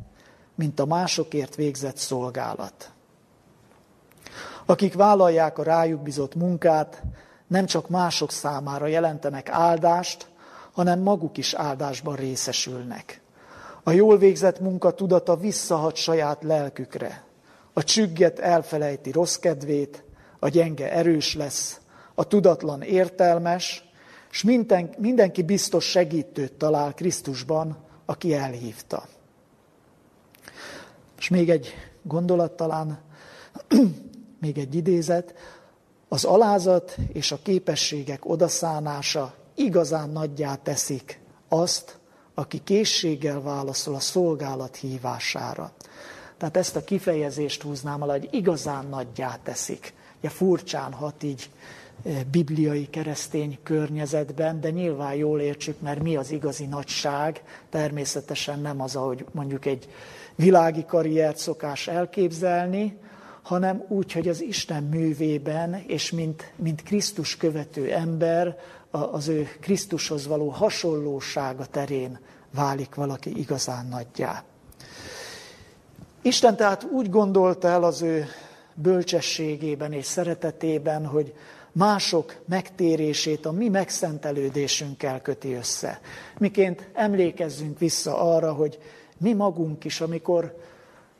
mint 0.55 0.81
a 0.81 0.87
másokért 0.87 1.55
végzett 1.55 1.97
szolgálat. 1.97 2.94
Akik 4.67 4.95
vállalják 4.95 5.59
a 5.59 5.63
rájuk 5.63 6.03
bizott 6.03 6.35
munkát, 6.35 7.03
nem 7.47 7.67
csak 7.67 7.89
mások 7.89 8.31
számára 8.31 8.87
jelentenek 8.87 9.49
áldást, 9.49 10.27
hanem 10.73 11.01
maguk 11.01 11.37
is 11.37 11.55
áldásban 11.55 12.17
részesülnek. 12.17 13.21
A 13.83 13.91
jól 13.91 14.19
végzett 14.19 14.61
munka 14.61 14.91
tudata 14.91 15.37
visszahat 15.37 15.97
saját 15.97 16.43
lelkükre. 16.43 17.25
A 17.73 17.83
csügget 17.83 18.39
elfelejti 18.39 19.11
rossz 19.11 19.37
kedvét, 19.37 20.05
a 20.39 20.49
gyenge 20.49 20.93
erős 20.93 21.35
lesz, 21.35 21.81
a 22.15 22.25
tudatlan 22.25 22.83
értelmes, 22.83 23.85
és 24.31 24.43
minden, 24.43 24.95
mindenki 24.99 25.43
biztos 25.43 25.85
segítőt 25.85 26.53
talál 26.53 26.95
Krisztusban, 26.95 27.77
aki 28.05 28.35
elhívta. 28.35 29.05
És 31.19 31.29
még 31.29 31.51
egy 31.51 31.75
gondolat 32.03 32.53
talán, 32.53 32.99
még 34.45 34.59
egy 34.59 34.75
idézet, 34.75 35.35
az 36.09 36.25
alázat 36.25 36.97
és 37.13 37.33
a 37.33 37.39
képességek 37.43 38.29
odaszánása 38.29 39.35
igazán 39.55 40.11
nagyjá 40.11 40.55
teszik 40.55 41.21
azt, 41.49 41.99
aki 42.35 42.61
készséggel 42.65 43.41
válaszol 43.41 43.95
a 43.95 44.01
szolgálat 44.01 44.77
hívására. 44.77 45.73
Tehát 46.37 46.57
ezt 46.57 46.77
a 46.77 46.85
kifejezést 46.85 47.63
húznám 47.63 48.03
alá, 48.03 48.13
hogy 48.13 48.29
igazán 48.31 48.87
nagyjá 48.87 49.39
teszik. 49.43 49.95
Ja, 50.21 50.31
furcsán 50.31 50.93
hat 50.93 51.23
így 51.23 51.51
bibliai 52.31 52.87
keresztény 52.91 53.59
környezetben, 53.63 54.61
de 54.61 54.71
nyilván 54.71 55.15
jól 55.15 55.41
értsük, 55.41 55.81
mert 55.81 56.03
mi 56.03 56.17
az 56.17 56.31
igazi 56.31 56.67
nagyság, 56.67 57.43
természetesen 57.71 58.61
nem 58.61 58.81
az, 58.81 58.97
ahogy 58.97 59.25
mondjuk 59.33 59.67
egy 59.67 59.89
világi 60.35 60.85
karriert 60.85 61.37
szokás 61.37 61.89
elképzelni, 61.89 62.97
hanem 63.45 63.85
úgy, 63.89 64.13
hogy 64.13 64.29
az 64.29 64.43
Isten 64.43 64.83
művében, 64.83 65.85
és 65.87 66.11
mint, 66.11 66.53
mint 66.57 66.83
Krisztus 66.83 67.37
követő 67.37 67.93
ember, 67.93 68.59
az 68.91 69.29
ő 69.29 69.49
Krisztushoz 69.61 70.27
való 70.27 70.49
hasonlósága 70.49 71.67
terén 71.67 72.19
válik 72.55 72.95
valaki 72.95 73.39
igazán 73.39 73.87
nagyjá. 73.87 74.45
Isten 76.23 76.57
tehát 76.57 76.85
úgy 76.85 77.11
gondolta 77.11 77.69
el 77.69 77.85
az 77.85 78.03
ő 78.03 78.27
bölcsességében 78.75 79.93
és 79.93 80.05
szeretetében, 80.07 81.07
hogy 81.07 81.35
mások 81.73 82.37
megtérését 82.49 83.47
a 83.47 83.53
mi 83.53 83.69
megszentelődésünkkel 83.69 85.21
köti 85.21 85.55
össze. 85.55 86.01
Miként 86.39 86.89
emlékezzünk 86.93 87.79
vissza 87.79 88.35
arra, 88.35 88.53
hogy 88.53 88.79
mi 89.19 89.33
magunk 89.33 89.85
is, 89.85 90.01
amikor 90.01 90.57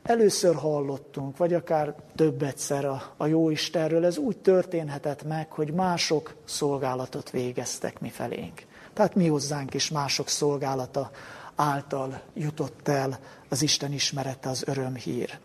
először 0.05 0.55
hallottunk, 0.55 1.37
vagy 1.37 1.53
akár 1.53 1.95
több 2.15 2.43
egyszer 2.43 2.85
a, 2.85 3.13
a 3.17 3.25
jó 3.25 3.49
Istenről, 3.49 4.05
ez 4.05 4.17
úgy 4.17 4.37
történhetett 4.37 5.23
meg, 5.23 5.51
hogy 5.51 5.73
mások 5.73 6.35
szolgálatot 6.43 7.29
végeztek 7.29 7.99
mi 7.99 8.09
felénk. 8.09 8.65
Tehát 8.93 9.15
mi 9.15 9.27
hozzánk 9.27 9.73
is 9.73 9.89
mások 9.89 10.27
szolgálata 10.27 11.11
által 11.55 12.21
jutott 12.33 12.87
el 12.87 13.19
az 13.49 13.61
Isten 13.61 13.93
ismerete, 13.93 14.49
az 14.49 14.63
örömhír. 14.67 15.39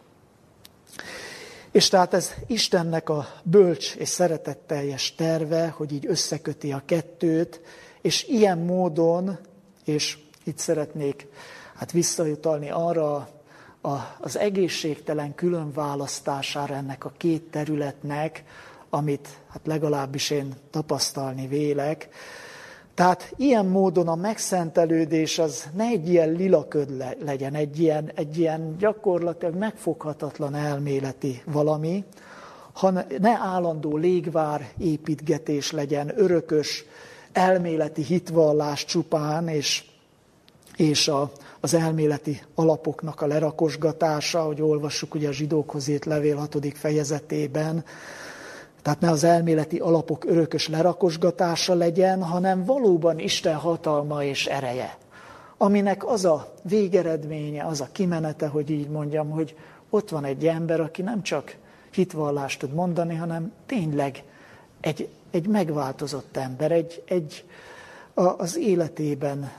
És 1.71 1.89
tehát 1.89 2.15
ez 2.15 2.35
Istennek 2.47 3.09
a 3.09 3.27
bölcs 3.43 3.95
és 3.95 4.09
szeretetteljes 4.09 5.15
terve, 5.15 5.69
hogy 5.69 5.93
így 5.93 6.07
összeköti 6.07 6.73
a 6.73 6.83
kettőt, 6.85 7.61
és 8.01 8.25
ilyen 8.29 8.59
módon, 8.59 9.39
és 9.85 10.19
itt 10.45 10.59
szeretnék 10.59 11.27
hát 11.75 11.93
visszajutalni 11.93 12.71
arra 12.71 13.29
a, 13.81 13.97
az 14.21 14.39
egészségtelen 14.39 15.35
különválasztására 15.35 16.75
ennek 16.75 17.05
a 17.05 17.13
két 17.17 17.43
területnek, 17.43 18.45
amit 18.91 19.29
hát 19.49 19.67
legalábbis 19.67 20.31
én 20.31 20.55
tapasztalni 20.71 21.47
vélek, 21.47 22.09
tehát 22.95 23.33
ilyen 23.37 23.67
módon 23.67 24.09
a 24.09 24.15
megszentelődés 24.15 25.39
az 25.39 25.69
ne 25.77 25.85
egy 25.85 26.09
ilyen 26.09 26.33
lilaköd 26.33 27.17
legyen, 27.25 27.55
egy 27.55 27.81
ilyen, 27.81 28.11
egy 28.15 28.39
ilyen 28.39 28.77
gyakorlatilag 28.79 29.55
megfoghatatlan 29.55 30.55
elméleti 30.55 31.43
valami, 31.45 32.05
hanem 32.73 33.07
ne 33.19 33.31
állandó 33.31 33.97
légvár 33.97 34.69
építgetés 34.79 35.71
legyen, 35.71 36.13
örökös 36.17 36.85
elméleti 37.33 38.03
hitvallás 38.03 38.85
csupán, 38.85 39.49
és, 39.49 39.85
és 40.81 41.09
a, 41.09 41.31
az 41.61 41.75
elméleti 41.75 42.43
alapoknak 42.55 43.21
a 43.21 43.27
lerakosgatása, 43.27 44.43
hogy 44.43 44.63
olvassuk 44.63 45.15
ugye 45.15 45.29
a 45.29 45.33
zsidókhoz 45.33 45.89
írt 45.89 46.05
levél 46.05 46.37
6. 46.37 46.57
fejezetében, 46.75 47.85
Tehát 48.83 49.01
ne 49.01 49.11
az 49.11 49.25
elméleti 49.25 49.79
alapok 49.79 50.25
örökös 50.25 50.69
lerakosgatása 50.69 51.75
legyen, 51.75 52.23
hanem 52.23 52.65
valóban 52.65 53.19
Isten 53.19 53.55
hatalma 53.55 54.25
és 54.25 54.47
ereje, 54.47 54.97
aminek 55.57 56.07
az 56.07 56.25
a 56.25 56.53
végeredménye, 56.63 57.65
az 57.65 57.81
a 57.81 57.89
kimenete, 57.93 58.47
hogy 58.47 58.71
így 58.71 58.89
mondjam, 58.89 59.31
hogy 59.31 59.57
ott 59.91 60.09
van 60.09 60.25
egy 60.25 60.47
ember, 60.47 60.81
aki 60.81 61.03
nem 61.03 61.23
csak 61.23 61.57
hitvallást 61.91 62.59
tud 62.59 62.73
mondani, 62.73 63.15
hanem 63.15 63.53
tényleg 63.67 64.23
egy, 64.81 65.09
egy 65.31 65.47
megváltozott 65.47 66.37
ember, 66.37 66.73
egy, 66.73 67.03
egy 67.07 67.45
az 68.15 68.59
életében 68.59 69.51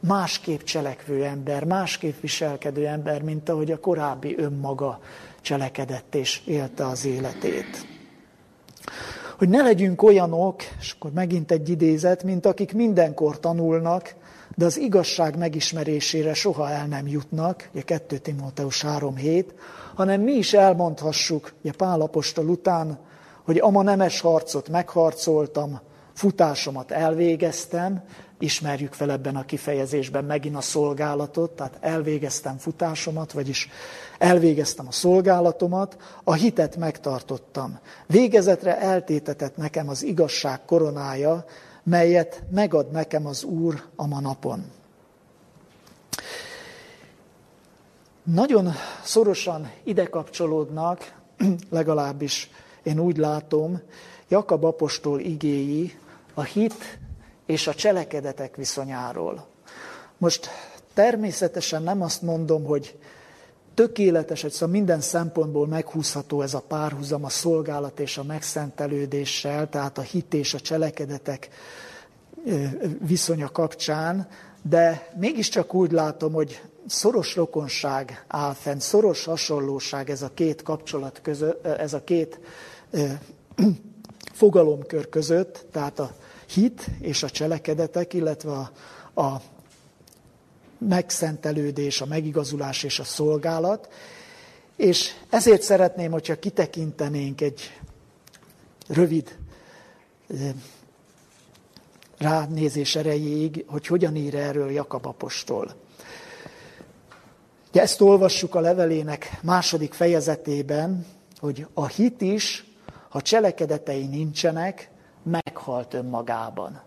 másképp 0.00 0.60
cselekvő 0.60 1.24
ember, 1.24 1.64
másképp 1.64 2.20
viselkedő 2.20 2.86
ember, 2.86 3.22
mint 3.22 3.48
ahogy 3.48 3.70
a 3.70 3.80
korábbi 3.80 4.38
önmaga 4.38 5.00
cselekedett 5.40 6.14
és 6.14 6.40
élte 6.44 6.86
az 6.86 7.04
életét. 7.04 7.86
Hogy 9.38 9.48
ne 9.48 9.62
legyünk 9.62 10.02
olyanok, 10.02 10.62
és 10.80 10.94
akkor 10.98 11.10
megint 11.12 11.50
egy 11.50 11.68
idézet, 11.68 12.22
mint 12.22 12.46
akik 12.46 12.72
mindenkor 12.72 13.40
tanulnak, 13.40 14.14
de 14.56 14.64
az 14.64 14.78
igazság 14.78 15.38
megismerésére 15.38 16.34
soha 16.34 16.70
el 16.70 16.86
nem 16.86 17.06
jutnak, 17.06 17.68
ugye 17.72 17.82
2 17.82 18.18
Timóteus 18.18 18.84
3.7, 18.86 19.44
hanem 19.94 20.20
mi 20.20 20.32
is 20.32 20.52
elmondhassuk, 20.52 21.52
ugye 21.62 21.72
Pál 21.72 22.00
apostol 22.00 22.48
után, 22.48 22.98
hogy 23.44 23.58
ama 23.58 23.82
nemes 23.82 24.20
harcot 24.20 24.68
megharcoltam, 24.68 25.80
futásomat 26.12 26.90
elvégeztem, 26.90 28.02
ismerjük 28.42 28.92
fel 28.92 29.10
ebben 29.10 29.36
a 29.36 29.44
kifejezésben 29.44 30.24
megint 30.24 30.56
a 30.56 30.60
szolgálatot, 30.60 31.50
tehát 31.50 31.76
elvégeztem 31.80 32.56
futásomat, 32.56 33.32
vagyis 33.32 33.68
elvégeztem 34.18 34.86
a 34.86 34.92
szolgálatomat, 34.92 35.96
a 36.24 36.32
hitet 36.32 36.76
megtartottam. 36.76 37.78
Végezetre 38.06 38.78
eltétetett 38.78 39.56
nekem 39.56 39.88
az 39.88 40.02
igazság 40.02 40.64
koronája, 40.64 41.44
melyet 41.82 42.42
megad 42.50 42.90
nekem 42.90 43.26
az 43.26 43.44
Úr 43.44 43.82
a 43.96 44.06
manapon. 44.06 44.64
Nagyon 48.22 48.72
szorosan 49.02 49.70
ide 49.84 50.04
kapcsolódnak, 50.04 51.14
legalábbis 51.70 52.50
én 52.82 52.98
úgy 52.98 53.16
látom, 53.16 53.80
Jakab 54.28 54.64
apostol 54.64 55.20
igéi 55.20 55.98
a 56.34 56.42
hit 56.42 56.98
és 57.50 57.66
a 57.66 57.74
cselekedetek 57.74 58.56
viszonyáról. 58.56 59.46
Most 60.18 60.48
természetesen 60.94 61.82
nem 61.82 62.02
azt 62.02 62.22
mondom, 62.22 62.64
hogy 62.64 62.98
tökéletes, 63.74 64.42
hogy 64.42 64.50
szóval 64.50 64.68
minden 64.68 65.00
szempontból 65.00 65.66
meghúzható 65.66 66.42
ez 66.42 66.54
a 66.54 66.60
párhuzam 66.68 67.24
a 67.24 67.28
szolgálat 67.28 68.00
és 68.00 68.18
a 68.18 68.22
megszentelődéssel, 68.22 69.68
tehát 69.68 69.98
a 69.98 70.02
hit 70.02 70.34
és 70.34 70.54
a 70.54 70.60
cselekedetek 70.60 71.48
viszonya 73.06 73.48
kapcsán, 73.48 74.28
de 74.62 75.12
mégiscsak 75.16 75.74
úgy 75.74 75.92
látom, 75.92 76.32
hogy 76.32 76.62
szoros 76.86 77.36
rokonság 77.36 78.24
áll 78.28 78.52
fenn, 78.52 78.78
szoros 78.78 79.24
hasonlóság 79.24 80.10
ez 80.10 80.22
a 80.22 80.30
két 80.34 80.62
kapcsolat 80.62 81.20
között, 81.22 81.66
ez 81.66 81.92
a 81.92 82.04
két 82.04 82.40
fogalomkör 84.32 85.08
között, 85.08 85.66
tehát 85.72 85.98
a 85.98 86.14
hit 86.52 86.86
és 87.00 87.22
a 87.22 87.30
cselekedetek, 87.30 88.14
illetve 88.14 88.52
a, 88.52 88.70
a 89.20 89.42
megszentelődés, 90.78 92.00
a 92.00 92.06
megigazulás 92.06 92.82
és 92.82 92.98
a 92.98 93.04
szolgálat. 93.04 93.88
És 94.76 95.10
ezért 95.30 95.62
szeretném, 95.62 96.10
hogyha 96.10 96.38
kitekintenénk 96.38 97.40
egy 97.40 97.80
rövid 98.88 99.38
ránézés 102.18 102.96
erejéig, 102.96 103.64
hogy 103.68 103.86
hogyan 103.86 104.16
ír 104.16 104.34
erről 104.34 104.70
Jakab 104.70 105.06
apostol. 105.06 105.74
Ugye 107.68 107.82
ezt 107.82 108.00
olvassuk 108.00 108.54
a 108.54 108.60
levelének 108.60 109.38
második 109.42 109.92
fejezetében, 109.92 111.06
hogy 111.38 111.66
a 111.74 111.86
hit 111.86 112.20
is, 112.20 112.64
ha 113.08 113.22
cselekedetei 113.22 114.06
nincsenek, 114.06 114.89
meghalt 115.22 115.94
önmagában. 115.94 116.80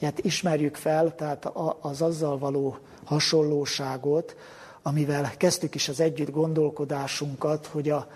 Hát 0.00 0.18
ismerjük 0.18 0.76
fel, 0.76 1.14
tehát 1.14 1.50
az 1.80 2.02
azzal 2.02 2.38
való 2.38 2.76
hasonlóságot, 3.04 4.36
amivel 4.82 5.30
kezdtük 5.36 5.74
is 5.74 5.88
az 5.88 6.00
együtt 6.00 6.30
gondolkodásunkat, 6.30 7.66
hogy 7.66 7.90
a, 7.90 8.06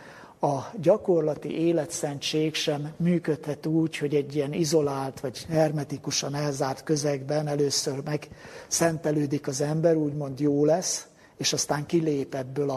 a 0.40 0.70
gyakorlati 0.81 1.59
életszentség 1.61 2.55
sem 2.55 2.92
működhet 2.96 3.66
úgy, 3.66 3.96
hogy 3.96 4.14
egy 4.14 4.35
ilyen 4.35 4.52
izolált 4.52 5.20
vagy 5.20 5.46
hermetikusan 5.48 6.35
elzárt 6.35 6.83
közegben 6.83 7.46
először 7.46 8.02
megszentelődik 8.05 9.46
az 9.46 9.61
ember, 9.61 9.94
úgymond 9.96 10.40
jó 10.40 10.64
lesz, 10.64 11.07
és 11.37 11.52
aztán 11.52 11.87
kilép 11.87 12.35
ebből 12.35 12.70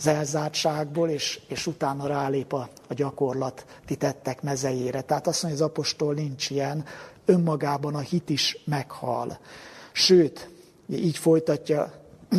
az 0.00 0.06
elzártságból, 0.06 1.08
és, 1.08 1.40
és 1.48 1.66
utána 1.66 2.06
rálép 2.06 2.52
a, 2.52 2.68
a 2.88 2.94
gyakorlat 2.94 3.64
tettek 3.98 4.42
mezejére. 4.42 5.00
Tehát 5.00 5.26
azt 5.26 5.42
mondja, 5.42 5.64
az 5.64 5.70
apostol 5.70 6.14
nincs 6.14 6.50
ilyen, 6.50 6.84
önmagában 7.24 7.94
a 7.94 7.98
hit 7.98 8.28
is 8.30 8.58
meghal. 8.64 9.38
Sőt, 9.92 10.50
így 10.88 11.16
folytatja, 11.16 11.92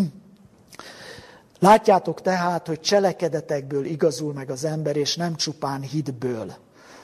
Látjátok 1.60 2.22
tehát, 2.22 2.68
hogy 2.68 2.80
cselekedetekből 2.80 3.86
igazul 3.86 4.34
meg 4.34 4.50
az 4.50 4.66
ember, 4.66 4.96
és 4.96 5.16
nem 5.16 5.36
csupán 5.36 5.82
hitből. 5.82 6.54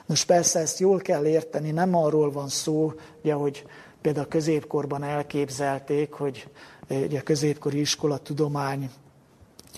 Nos 0.06 0.26
persze 0.26 0.60
ezt 0.60 0.80
jól 0.80 1.00
kell 1.00 1.26
érteni, 1.26 1.72
nem 1.72 1.96
arról 1.96 2.32
van 2.32 2.48
szó, 2.48 2.94
ugye, 3.22 3.34
hogy 3.34 3.66
például 4.02 4.26
a 4.26 4.30
középkorban 4.30 5.04
elképzelték, 5.04 6.14
hogy 6.14 6.48
ugye, 6.90 7.20
a 7.20 7.24
középkori 7.24 7.80
iskola 7.80 8.18
tudomány 8.18 8.92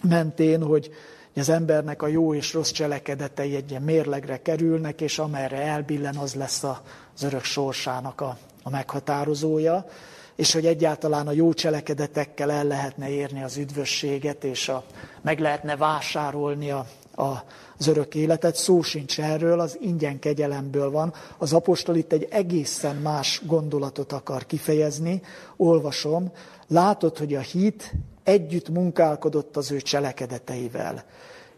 mentén, 0.03 0.63
hogy 0.63 0.91
az 1.35 1.49
embernek 1.49 2.01
a 2.01 2.07
jó 2.07 2.33
és 2.33 2.53
rossz 2.53 2.71
cselekedetei 2.71 3.55
egy 3.55 3.69
ilyen 3.69 3.81
mérlegre 3.81 4.41
kerülnek, 4.41 5.01
és 5.01 5.19
amerre 5.19 5.61
elbillen, 5.61 6.15
az 6.15 6.33
lesz 6.33 6.63
az 6.63 7.23
örök 7.23 7.43
sorsának 7.43 8.21
a, 8.21 8.37
a 8.63 8.69
meghatározója 8.69 9.85
és 10.39 10.53
hogy 10.53 10.65
egyáltalán 10.65 11.27
a 11.27 11.31
jó 11.31 11.53
cselekedetekkel 11.53 12.51
el 12.51 12.63
lehetne 12.63 13.09
érni 13.09 13.43
az 13.43 13.57
üdvösséget, 13.57 14.43
és 14.43 14.69
a, 14.69 14.83
meg 15.21 15.39
lehetne 15.39 15.75
vásárolni 15.75 16.71
a, 16.71 16.85
a, 17.15 17.43
az 17.77 17.87
örök 17.87 18.15
életet. 18.15 18.55
Szó 18.55 18.81
sincs 18.81 19.19
erről, 19.19 19.59
az 19.59 19.77
ingyen 19.81 20.19
kegyelemből 20.19 20.91
van. 20.91 21.13
Az 21.37 21.53
apostol 21.53 21.95
itt 21.95 22.11
egy 22.11 22.27
egészen 22.29 22.95
más 22.95 23.41
gondolatot 23.45 24.11
akar 24.11 24.45
kifejezni. 24.45 25.21
Olvasom, 25.57 26.31
látod, 26.67 27.17
hogy 27.17 27.35
a 27.35 27.39
hit 27.39 27.93
együtt 28.29 28.69
munkálkodott 28.69 29.57
az 29.57 29.71
ő 29.71 29.81
cselekedeteivel, 29.81 31.03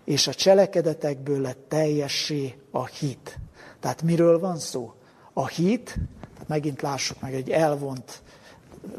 és 0.05 0.27
a 0.27 0.33
cselekedetekből 0.33 1.41
lett 1.41 1.65
teljessé 1.67 2.57
a 2.71 2.85
hit. 2.85 3.39
Tehát 3.79 4.01
miről 4.01 4.39
van 4.39 4.57
szó? 4.57 4.93
A 5.33 5.47
hit, 5.47 5.97
megint 6.47 6.81
lássuk 6.81 7.21
meg 7.21 7.33
egy 7.33 7.49
elvont 7.49 8.21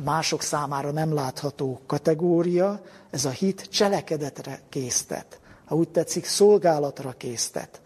mások 0.05 0.43
számára 0.43 0.91
nem 0.91 1.15
látható 1.15 1.81
kategória, 1.87 2.81
ez 3.11 3.25
a 3.25 3.31
hit 3.31 3.69
cselekedetre 3.71 4.61
késztet. 4.69 5.41
Ha 5.65 5.75
úgy 5.75 5.89
tetszik, 5.89 6.25
szolgálatra 6.25 7.13
késztet. 7.17 7.81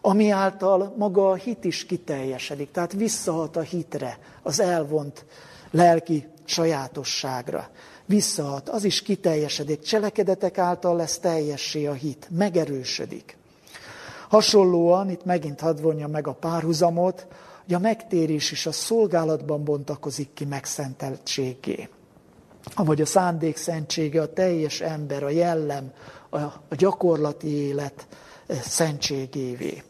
Ami 0.00 0.30
által 0.30 0.94
maga 0.96 1.30
a 1.30 1.34
hit 1.34 1.64
is 1.64 1.86
kiteljesedik, 1.86 2.70
tehát 2.70 2.92
visszahat 2.92 3.56
a 3.56 3.60
hitre, 3.60 4.18
az 4.42 4.60
elvont 4.60 5.24
lelki 5.70 6.26
sajátosságra. 6.44 7.68
Visszahat, 8.08 8.68
az 8.68 8.84
is 8.84 9.02
kiteljesedik, 9.02 9.80
cselekedetek 9.80 10.58
által 10.58 10.96
lesz 10.96 11.18
teljessé 11.18 11.86
a 11.86 11.92
hit, 11.92 12.28
megerősödik. 12.30 13.36
Hasonlóan, 14.28 15.10
itt 15.10 15.24
megint 15.24 15.60
hadd 15.60 15.80
vonja 15.80 16.08
meg 16.08 16.26
a 16.26 16.32
párhuzamot, 16.32 17.26
hogy 17.64 17.74
a 17.74 17.78
megtérés 17.78 18.50
is 18.50 18.66
a 18.66 18.72
szolgálatban 18.72 19.64
bontakozik 19.64 20.32
ki 20.34 20.44
megszenteltségé. 20.44 21.88
Vagy 22.76 23.00
a 23.00 23.06
szándék 23.06 23.56
szentsége, 23.56 24.20
a 24.20 24.32
teljes 24.32 24.80
ember, 24.80 25.22
a 25.22 25.28
jellem, 25.28 25.92
a, 26.30 26.38
a 26.38 26.74
gyakorlati 26.76 27.48
élet 27.48 28.06
eh, 28.46 28.60
szentségévé. 28.60 29.82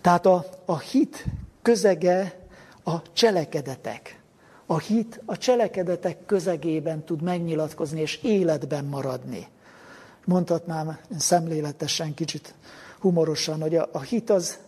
Tehát 0.00 0.26
a, 0.26 0.46
a 0.64 0.78
hit 0.78 1.24
közege 1.62 2.46
a 2.84 3.12
cselekedetek. 3.12 4.22
A 4.66 4.78
hit 4.78 5.20
a 5.24 5.36
cselekedetek 5.36 6.26
közegében 6.26 7.04
tud 7.04 7.22
megnyilatkozni 7.22 8.00
és 8.00 8.22
életben 8.22 8.84
maradni. 8.84 9.48
Mondhatnám 10.24 10.98
szemléletesen, 11.18 12.14
kicsit 12.14 12.54
humorosan, 12.98 13.60
hogy 13.60 13.76
a, 13.76 13.88
a 13.92 14.00
hit 14.00 14.30
az 14.30 14.58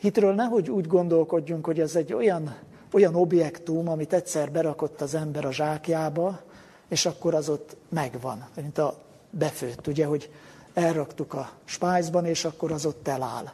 Hitről 0.00 0.34
nehogy 0.34 0.70
úgy 0.70 0.86
gondolkodjunk, 0.86 1.64
hogy 1.64 1.80
ez 1.80 1.96
egy 1.96 2.12
olyan, 2.12 2.56
olyan 2.92 3.14
objektum, 3.14 3.88
amit 3.88 4.12
egyszer 4.12 4.50
berakott 4.50 5.00
az 5.00 5.14
ember 5.14 5.44
a 5.44 5.52
zsákjába, 5.52 6.40
és 6.88 7.06
akkor 7.06 7.34
az 7.34 7.48
ott 7.48 7.76
megvan, 7.88 8.48
mint 8.56 8.78
a 8.78 8.98
befőtt, 9.30 9.86
ugye, 9.86 10.06
hogy 10.06 10.30
elraktuk 10.74 11.34
a 11.34 11.50
spájzban, 11.64 12.26
és 12.26 12.44
akkor 12.44 12.72
az 12.72 12.86
ott 12.86 13.08
eláll. 13.08 13.50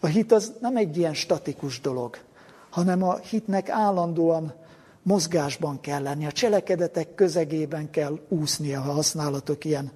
A 0.00 0.06
hit 0.06 0.32
az 0.32 0.52
nem 0.60 0.76
egy 0.76 0.96
ilyen 0.96 1.14
statikus 1.14 1.80
dolog, 1.80 2.18
hanem 2.70 3.02
a 3.02 3.16
hitnek 3.16 3.68
állandóan 3.68 4.52
mozgásban 5.04 5.80
kell 5.80 6.02
lenni, 6.02 6.26
a 6.26 6.32
cselekedetek 6.32 7.14
közegében 7.14 7.90
kell 7.90 8.18
úsznia, 8.28 8.80
ha 8.80 8.92
használatok 8.92 9.64
ilyen 9.64 9.92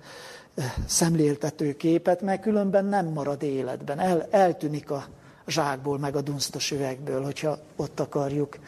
eh, 0.54 0.72
szemléltető 0.86 1.76
képet, 1.76 2.22
mert 2.22 2.42
különben 2.42 2.84
nem 2.84 3.06
marad 3.06 3.42
életben, 3.42 3.98
El, 3.98 4.26
eltűnik 4.30 4.90
a 4.90 5.06
zsákból, 5.46 5.98
meg 5.98 6.16
a 6.16 6.20
dunsztos 6.20 6.70
üvegből, 6.70 7.24
hogyha 7.24 7.58
ott 7.76 8.00
akarjuk 8.00 8.58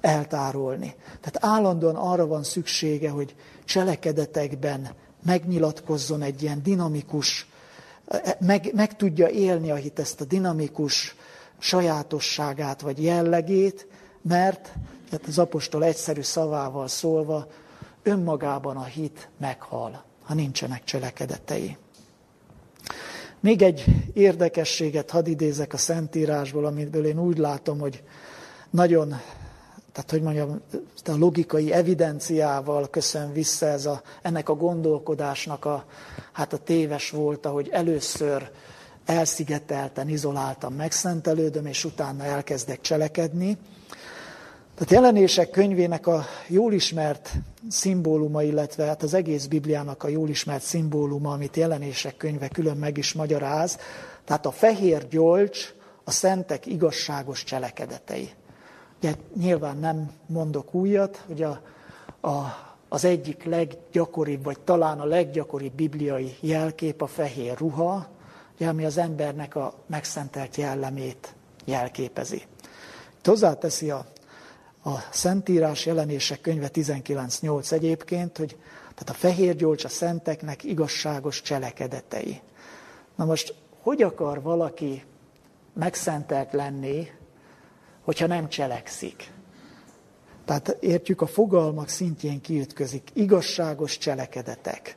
eltárolni. 0.00 0.94
Tehát 1.20 1.54
állandóan 1.54 1.96
arra 1.96 2.26
van 2.26 2.42
szüksége, 2.42 3.10
hogy 3.10 3.34
cselekedetekben 3.64 4.88
megnyilatkozzon 5.24 6.22
egy 6.22 6.42
ilyen 6.42 6.62
dinamikus, 6.62 7.46
meg, 8.38 8.70
meg 8.74 8.96
tudja 8.96 9.28
élni 9.28 9.70
a 9.70 9.74
hit 9.74 9.98
ezt 9.98 10.20
a 10.20 10.24
dinamikus 10.24 11.16
sajátosságát 11.58 12.80
vagy 12.80 13.02
jellegét, 13.02 13.86
mert 14.22 14.72
tehát 15.10 15.26
az 15.26 15.38
apostol 15.38 15.84
egyszerű 15.84 16.20
szavával 16.20 16.88
szólva, 16.88 17.46
önmagában 18.02 18.76
a 18.76 18.84
hit 18.84 19.28
meghal, 19.38 20.04
ha 20.22 20.34
nincsenek 20.34 20.84
cselekedetei. 20.84 21.76
Még 23.40 23.62
egy 23.62 23.84
érdekességet 24.12 25.10
hadd 25.10 25.26
idézek 25.26 25.72
a 25.72 25.76
Szentírásból, 25.76 26.64
amiből 26.64 27.06
én 27.06 27.20
úgy 27.20 27.38
látom, 27.38 27.78
hogy 27.78 28.02
nagyon 28.70 29.14
tehát 29.96 30.10
hogy 30.10 30.22
mondjam, 30.22 30.60
a 31.04 31.16
logikai 31.16 31.72
evidenciával 31.72 32.90
köszön 32.90 33.32
vissza 33.32 33.66
ez 33.66 33.86
a, 33.86 34.02
ennek 34.22 34.48
a 34.48 34.54
gondolkodásnak 34.54 35.64
a, 35.64 35.84
hát 36.32 36.52
a 36.52 36.58
téves 36.58 37.10
volt, 37.10 37.46
hogy 37.46 37.68
először 37.68 38.50
elszigetelten, 39.04 40.08
izoláltan 40.08 40.72
megszentelődöm, 40.72 41.66
és 41.66 41.84
utána 41.84 42.24
elkezdek 42.24 42.80
cselekedni. 42.80 43.56
Tehát 44.76 44.92
jelenések 44.92 45.50
könyvének 45.50 46.06
a 46.06 46.24
jól 46.46 46.72
ismert 46.72 47.32
szimbóluma, 47.68 48.42
illetve 48.42 48.84
hát 48.84 49.02
az 49.02 49.14
egész 49.14 49.46
Bibliának 49.46 50.02
a 50.02 50.08
jól 50.08 50.28
ismert 50.28 50.62
szimbóluma, 50.62 51.32
amit 51.32 51.56
jelenések 51.56 52.16
könyve 52.16 52.48
külön 52.48 52.76
meg 52.76 52.96
is 52.96 53.12
magyaráz, 53.12 53.78
tehát 54.24 54.46
a 54.46 54.50
fehér 54.50 55.08
gyolcs 55.08 55.74
a 56.04 56.10
szentek 56.10 56.66
igazságos 56.66 57.44
cselekedetei. 57.44 58.30
Ugye 58.98 59.14
nyilván 59.36 59.76
nem 59.76 60.10
mondok 60.26 60.74
újat, 60.74 61.24
hogy 61.26 61.42
a, 61.42 61.60
a, 62.20 62.44
az 62.88 63.04
egyik 63.04 63.44
leggyakoribb, 63.44 64.44
vagy 64.44 64.60
talán 64.60 65.00
a 65.00 65.04
leggyakoribb 65.04 65.74
bibliai 65.74 66.36
jelkép 66.40 67.02
a 67.02 67.06
fehér 67.06 67.58
ruha, 67.58 68.06
ugye, 68.54 68.68
ami 68.68 68.84
az 68.84 68.98
embernek 68.98 69.56
a 69.56 69.74
megszentelt 69.86 70.56
jellemét 70.56 71.34
jelképezi. 71.64 72.42
Itt 73.18 73.26
hozzáteszi 73.26 73.90
a, 73.90 74.06
a 74.86 75.04
Szentírás 75.10 75.86
jelenések 75.86 76.40
könyve 76.40 76.68
19.8 76.72 77.72
egyébként, 77.72 78.36
hogy 78.36 78.56
tehát 78.78 79.10
a 79.10 79.12
fehér 79.12 79.56
gyolcs 79.56 79.84
a 79.84 79.88
szenteknek 79.88 80.64
igazságos 80.64 81.42
cselekedetei. 81.42 82.40
Na 83.16 83.24
most, 83.24 83.54
hogy 83.82 84.02
akar 84.02 84.42
valaki 84.42 85.04
megszentelt 85.72 86.52
lenni, 86.52 87.08
hogyha 88.04 88.26
nem 88.26 88.48
cselekszik. 88.48 89.32
Tehát 90.44 90.76
értjük, 90.80 91.20
a 91.20 91.26
fogalmak 91.26 91.88
szintjén 91.88 92.40
kiütközik. 92.40 93.10
Igazságos 93.12 93.98
cselekedetek. 93.98 94.96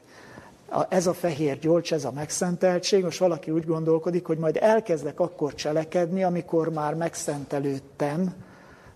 Ez 0.90 1.08
a 1.08 1.14
fehér 1.14 1.60
gyolcs, 1.60 1.94
ez 1.94 2.06
a 2.06 2.12
megszenteltség, 2.12 3.04
most 3.04 3.20
valaki 3.20 3.52
úgy 3.52 3.66
gondolkodik, 3.66 4.26
hogy 4.26 4.38
majd 4.38 4.58
elkezdek 4.62 5.20
akkor 5.20 5.54
cselekedni, 5.54 6.24
amikor 6.24 6.70
már 6.70 6.94
megszentelődtem. 6.94 8.48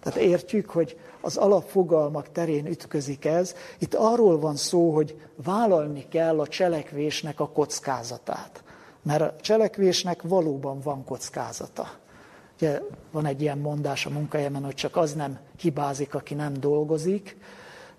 Tehát 0.03 0.19
értjük, 0.19 0.69
hogy 0.69 0.99
az 1.21 1.37
alapfogalmak 1.37 2.31
terén 2.31 2.65
ütközik 2.65 3.25
ez. 3.25 3.55
Itt 3.79 3.93
arról 3.93 4.39
van 4.39 4.55
szó, 4.55 4.93
hogy 4.93 5.21
vállalni 5.43 6.05
kell 6.09 6.39
a 6.39 6.47
cselekvésnek 6.47 7.39
a 7.39 7.49
kockázatát. 7.49 8.63
Mert 9.01 9.21
a 9.21 9.35
cselekvésnek 9.41 10.21
valóban 10.21 10.79
van 10.79 11.03
kockázata. 11.03 11.87
Ugye 12.55 12.81
van 13.11 13.25
egy 13.25 13.41
ilyen 13.41 13.57
mondás 13.57 14.05
a 14.05 14.09
munkahelyemen, 14.09 14.63
hogy 14.63 14.75
csak 14.75 14.95
az 14.95 15.13
nem 15.13 15.39
hibázik, 15.59 16.15
aki 16.15 16.33
nem 16.33 16.53
dolgozik. 16.53 17.37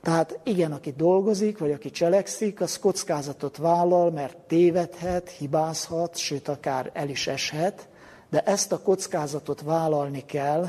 Tehát 0.03 0.39
igen, 0.43 0.73
aki 0.73 0.93
dolgozik, 0.97 1.59
vagy 1.59 1.73
aki 1.73 1.91
cselekszik, 1.91 2.61
az 2.61 2.79
kockázatot 2.79 3.57
vállal, 3.57 4.11
mert 4.11 4.37
tévedhet, 4.37 5.29
hibázhat, 5.29 6.17
sőt 6.17 6.49
akár 6.49 6.91
el 6.93 7.09
is 7.09 7.27
eshet, 7.27 7.89
de 8.31 8.41
ezt 8.41 8.73
a 8.73 8.81
kockázatot 8.81 9.61
vállalni 9.61 10.25
kell, 10.25 10.67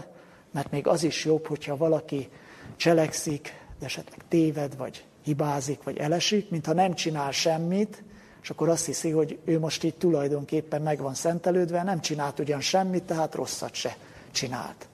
mert 0.55 0.71
még 0.71 0.87
az 0.87 1.03
is 1.03 1.25
jobb, 1.25 1.47
hogyha 1.47 1.77
valaki 1.77 2.29
cselekszik, 2.75 3.53
de 3.79 3.85
esetleg 3.85 4.19
téved, 4.29 4.77
vagy 4.77 5.05
hibázik, 5.23 5.83
vagy 5.83 5.97
elesik, 5.97 6.49
mintha 6.49 6.73
nem 6.73 6.93
csinál 6.93 7.31
semmit, 7.31 8.03
és 8.41 8.49
akkor 8.49 8.69
azt 8.69 8.85
hiszi, 8.85 9.09
hogy 9.09 9.39
ő 9.45 9.59
most 9.59 9.83
itt 9.83 9.99
tulajdonképpen 9.99 10.81
meg 10.81 10.99
van 10.99 11.13
szentelődve, 11.13 11.83
nem 11.83 12.01
csinált 12.01 12.39
ugyan 12.39 12.61
semmit, 12.61 13.03
tehát 13.03 13.35
rosszat 13.35 13.73
se 13.73 13.97
csinált. 14.31 14.87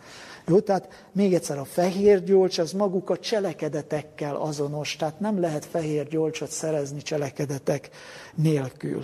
Jó, 0.48 0.60
tehát 0.60 1.08
még 1.12 1.34
egyszer 1.34 1.58
a 1.58 1.66
fehér 1.66 2.24
gyolcs 2.24 2.58
az 2.58 2.72
maguk 2.72 3.10
a 3.10 3.18
cselekedetekkel 3.18 4.36
azonos, 4.36 4.96
tehát 4.96 5.20
nem 5.20 5.40
lehet 5.40 5.66
fehér 5.66 6.08
gyolcsot 6.08 6.52
szerezni 6.52 7.02
cselekedetek 7.02 7.90
nélkül. 8.36 9.04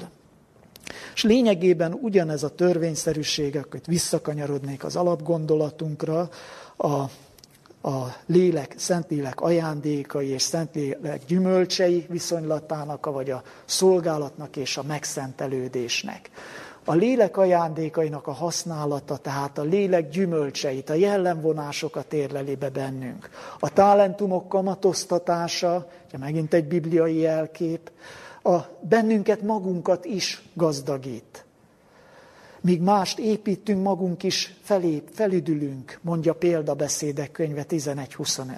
És 1.13 1.23
lényegében 1.23 1.93
ugyanez 2.01 2.43
a 2.43 2.49
törvényszerűség, 2.49 3.55
akkor 3.55 3.79
visszakanyarodnék 3.85 4.83
az 4.83 4.95
alapgondolatunkra, 4.95 6.29
a 6.77 7.03
a 7.81 8.15
lélek, 8.25 8.73
szentlélek 8.77 9.41
ajándékai 9.41 10.27
és 10.27 10.41
szentlélek 10.41 11.25
gyümölcsei 11.27 12.05
viszonylatának, 12.09 13.05
vagy 13.05 13.29
a 13.29 13.43
szolgálatnak 13.65 14.55
és 14.55 14.77
a 14.77 14.83
megszentelődésnek. 14.83 16.29
A 16.85 16.93
lélek 16.93 17.37
ajándékainak 17.37 18.27
a 18.27 18.31
használata, 18.31 19.17
tehát 19.17 19.57
a 19.57 19.61
lélek 19.61 20.09
gyümölcseit, 20.09 20.89
a 20.89 20.93
jellemvonásokat 20.93 22.13
érleli 22.13 22.55
be 22.55 22.69
bennünk. 22.69 23.29
A 23.59 23.73
talentumok 23.73 24.49
kamatoztatása, 24.49 25.89
ugye 26.07 26.17
megint 26.17 26.53
egy 26.53 26.65
bibliai 26.65 27.17
jelkép, 27.17 27.91
a 28.47 28.77
bennünket 28.81 29.41
magunkat 29.41 30.05
is 30.05 30.41
gazdagít. 30.53 31.45
Míg 32.61 32.81
mást 32.81 33.19
építünk, 33.19 33.83
magunk 33.83 34.23
is 34.23 34.55
felé, 34.61 35.03
felüdülünk, 35.11 35.99
mondja 36.01 36.33
példabeszédek 36.33 37.31
könyve 37.31 37.65
11.25. 37.69 38.57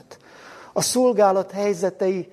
A 0.74 0.82
szolgálat 0.82 1.52
helyzetei, 1.52 2.32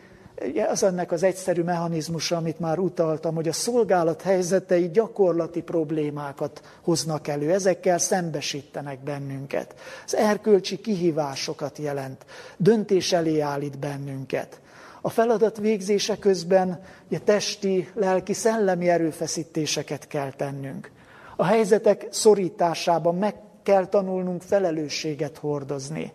az 0.69 0.83
ennek 0.83 1.13
az 1.13 1.23
egyszerű 1.23 1.63
mechanizmusa, 1.63 2.37
amit 2.37 2.59
már 2.59 2.79
utaltam, 2.79 3.35
hogy 3.35 3.49
a 3.49 3.53
szolgálat 3.53 4.23
helyzetei 4.23 4.91
gyakorlati 4.91 5.63
problémákat 5.63 6.61
hoznak 6.83 7.29
elő, 7.29 7.53
ezekkel 7.53 7.99
szembesítenek 7.99 9.03
bennünket. 9.03 9.75
Az 10.05 10.15
erkölcsi 10.15 10.81
kihívásokat 10.81 11.79
jelent, 11.79 12.27
döntés 12.57 13.13
elé 13.13 13.41
állít 13.41 13.79
bennünket. 13.79 14.61
A 15.07 15.11
feladat 15.11 15.59
végzése 15.59 16.19
közben 16.19 16.81
ugye, 17.09 17.19
testi, 17.19 17.89
lelki, 17.95 18.33
szellemi 18.33 18.89
erőfeszítéseket 18.89 20.07
kell 20.07 20.33
tennünk. 20.33 20.91
A 21.37 21.45
helyzetek 21.45 22.07
szorításában 22.11 23.15
meg 23.15 23.35
kell 23.63 23.87
tanulnunk 23.87 24.43
felelősséget 24.43 25.39
hordozni, 25.39 26.13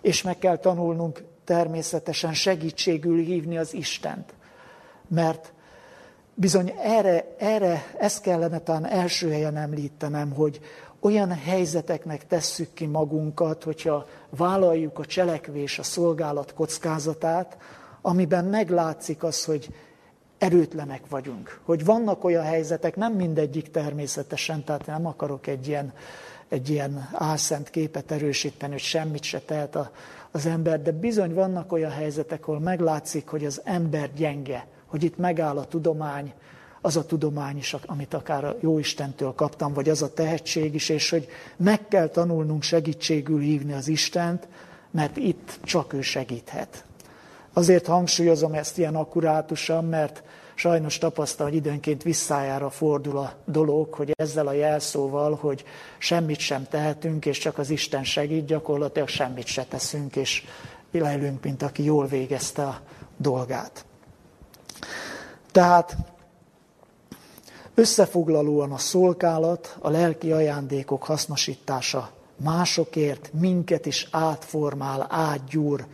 és 0.00 0.22
meg 0.22 0.38
kell 0.38 0.56
tanulnunk 0.56 1.24
természetesen 1.44 2.34
segítségül 2.34 3.18
hívni 3.18 3.58
az 3.58 3.74
Istent. 3.74 4.34
Mert 5.08 5.52
bizony 6.34 6.74
erre, 6.82 7.34
erre 7.38 7.84
ezt 7.98 8.20
kellene 8.22 8.58
talán 8.58 8.86
első 8.86 9.30
helyen 9.30 9.56
említenem, 9.56 10.32
hogy 10.32 10.60
olyan 11.00 11.32
helyzeteknek 11.32 12.26
tesszük 12.26 12.72
ki 12.74 12.86
magunkat, 12.86 13.62
hogyha 13.62 14.06
vállaljuk 14.30 14.98
a 14.98 15.04
cselekvés, 15.04 15.78
a 15.78 15.82
szolgálat 15.82 16.54
kockázatát, 16.54 17.56
amiben 18.06 18.44
meglátszik 18.44 19.22
az, 19.22 19.44
hogy 19.44 19.68
erőtlenek 20.38 21.08
vagyunk. 21.08 21.60
Hogy 21.64 21.84
vannak 21.84 22.24
olyan 22.24 22.44
helyzetek, 22.44 22.96
nem 22.96 23.12
mindegyik 23.12 23.70
természetesen, 23.70 24.64
tehát 24.64 24.86
nem 24.86 25.06
akarok 25.06 25.46
egy 25.46 25.68
ilyen, 25.68 25.92
egy 26.48 26.70
ilyen 26.70 27.08
álszent 27.12 27.70
képet 27.70 28.10
erősíteni, 28.10 28.72
hogy 28.72 28.80
semmit 28.80 29.22
se 29.22 29.40
tehet 29.40 29.76
a, 29.76 29.90
az 30.30 30.46
ember, 30.46 30.82
de 30.82 30.92
bizony 30.92 31.34
vannak 31.34 31.72
olyan 31.72 31.90
helyzetek, 31.90 32.48
ahol 32.48 32.60
meglátszik, 32.60 33.28
hogy 33.28 33.44
az 33.44 33.60
ember 33.64 34.10
gyenge, 34.14 34.66
hogy 34.86 35.02
itt 35.02 35.16
megáll 35.16 35.58
a 35.58 35.66
tudomány, 35.66 36.32
az 36.80 36.96
a 36.96 37.06
tudomány 37.06 37.56
is, 37.56 37.76
amit 37.86 38.14
akár 38.14 38.44
a 38.44 38.56
Jóistentől 38.60 39.34
kaptam, 39.34 39.72
vagy 39.72 39.88
az 39.88 40.02
a 40.02 40.12
tehetség 40.12 40.74
is, 40.74 40.88
és 40.88 41.10
hogy 41.10 41.28
meg 41.56 41.88
kell 41.88 42.08
tanulnunk 42.08 42.62
segítségül 42.62 43.40
hívni 43.40 43.72
az 43.72 43.88
Istent, 43.88 44.48
mert 44.90 45.16
itt 45.16 45.58
csak 45.62 45.92
ő 45.92 46.00
segíthet. 46.00 46.84
Azért 47.56 47.86
hangsúlyozom 47.86 48.52
ezt 48.52 48.78
ilyen 48.78 48.94
akkurátusan, 48.94 49.84
mert 49.84 50.22
sajnos 50.54 50.98
tapasztal, 50.98 51.46
hogy 51.46 51.56
időnként 51.56 52.02
visszájára 52.02 52.70
fordul 52.70 53.18
a 53.18 53.32
dolog, 53.44 53.94
hogy 53.94 54.12
ezzel 54.16 54.46
a 54.46 54.52
jelszóval, 54.52 55.34
hogy 55.34 55.64
semmit 55.98 56.38
sem 56.38 56.66
tehetünk, 56.70 57.26
és 57.26 57.38
csak 57.38 57.58
az 57.58 57.70
Isten 57.70 58.04
segít, 58.04 58.46
gyakorlatilag 58.46 59.08
semmit 59.08 59.46
se 59.46 59.64
teszünk, 59.64 60.16
és 60.16 60.44
leülünk, 60.92 61.42
mint 61.42 61.62
aki 61.62 61.84
jól 61.84 62.06
végezte 62.06 62.62
a 62.62 62.80
dolgát. 63.16 63.84
Tehát 65.52 65.96
összefoglalóan 67.74 68.72
a 68.72 68.78
szolgálat, 68.78 69.76
a 69.80 69.90
lelki 69.90 70.32
ajándékok 70.32 71.02
hasznosítása 71.04 72.10
másokért 72.36 73.30
minket 73.32 73.86
is 73.86 74.08
átformál, 74.10 75.06
átgyúr 75.10 75.86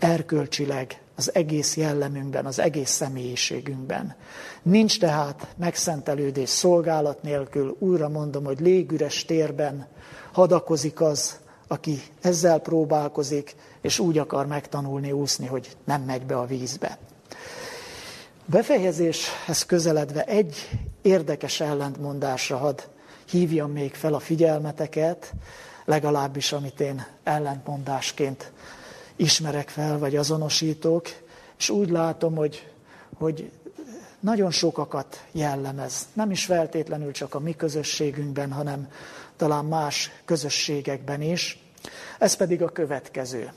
erkölcsileg 0.00 1.00
az 1.16 1.34
egész 1.34 1.76
jellemünkben, 1.76 2.46
az 2.46 2.58
egész 2.58 2.90
személyiségünkben. 2.90 4.14
Nincs 4.62 4.98
tehát 4.98 5.46
megszentelődés 5.56 6.48
szolgálat 6.48 7.22
nélkül, 7.22 7.76
újra 7.78 8.08
mondom, 8.08 8.44
hogy 8.44 8.60
légüres 8.60 9.24
térben 9.24 9.86
hadakozik 10.32 11.00
az, 11.00 11.38
aki 11.68 12.02
ezzel 12.20 12.58
próbálkozik, 12.58 13.54
és 13.80 13.98
úgy 13.98 14.18
akar 14.18 14.46
megtanulni 14.46 15.12
úszni, 15.12 15.46
hogy 15.46 15.76
nem 15.84 16.02
megy 16.02 16.26
be 16.26 16.36
a 16.36 16.46
vízbe. 16.46 16.98
Befejezéshez 18.46 19.66
közeledve 19.66 20.24
egy 20.24 20.68
érdekes 21.02 21.60
ellentmondásra 21.60 22.56
had 22.56 22.88
hívjam 23.30 23.70
még 23.70 23.94
fel 23.94 24.14
a 24.14 24.18
figyelmeteket, 24.18 25.32
legalábbis 25.84 26.52
amit 26.52 26.80
én 26.80 27.06
ellentmondásként 27.22 28.52
ismerek 29.20 29.68
fel, 29.68 29.98
vagy 29.98 30.16
azonosítok, 30.16 31.06
és 31.58 31.70
úgy 31.70 31.90
látom, 31.90 32.34
hogy, 32.34 32.72
hogy 33.14 33.50
nagyon 34.20 34.50
sokakat 34.50 35.24
jellemez. 35.32 36.08
Nem 36.12 36.30
is 36.30 36.44
feltétlenül 36.44 37.12
csak 37.12 37.34
a 37.34 37.40
mi 37.40 37.56
közösségünkben, 37.56 38.52
hanem 38.52 38.88
talán 39.36 39.64
más 39.64 40.10
közösségekben 40.24 41.22
is. 41.22 41.62
Ez 42.18 42.36
pedig 42.36 42.62
a 42.62 42.68
következő. 42.68 43.52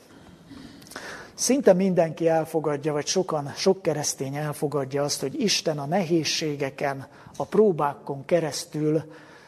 Szinte 1.34 1.74
mindenki 1.74 2.28
elfogadja, 2.28 2.94
vagy 2.94 3.08
sokan, 3.08 3.54
sok 3.56 3.82
keresztény 3.82 4.36
elfogadja 4.36 5.04
azt, 5.04 5.22
hogy 5.22 5.42
Isten 5.42 5.80
a 5.80 5.86
nehézségeken, 5.86 7.08
a 7.38 7.46
próbákon 7.46 8.26
keresztül 8.26 9.04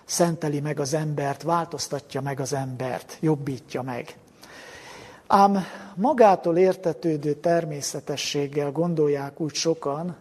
szenteli 0.05 0.59
meg 0.59 0.79
az 0.79 0.93
embert, 0.93 1.41
változtatja 1.41 2.21
meg 2.21 2.39
az 2.39 2.53
embert, 2.53 3.17
jobbítja 3.19 3.81
meg. 3.81 4.15
Ám 5.27 5.57
magától 5.95 6.57
értetődő 6.57 7.33
természetességgel 7.33 8.71
gondolják 8.71 9.39
úgy 9.39 9.53
sokan, 9.53 10.15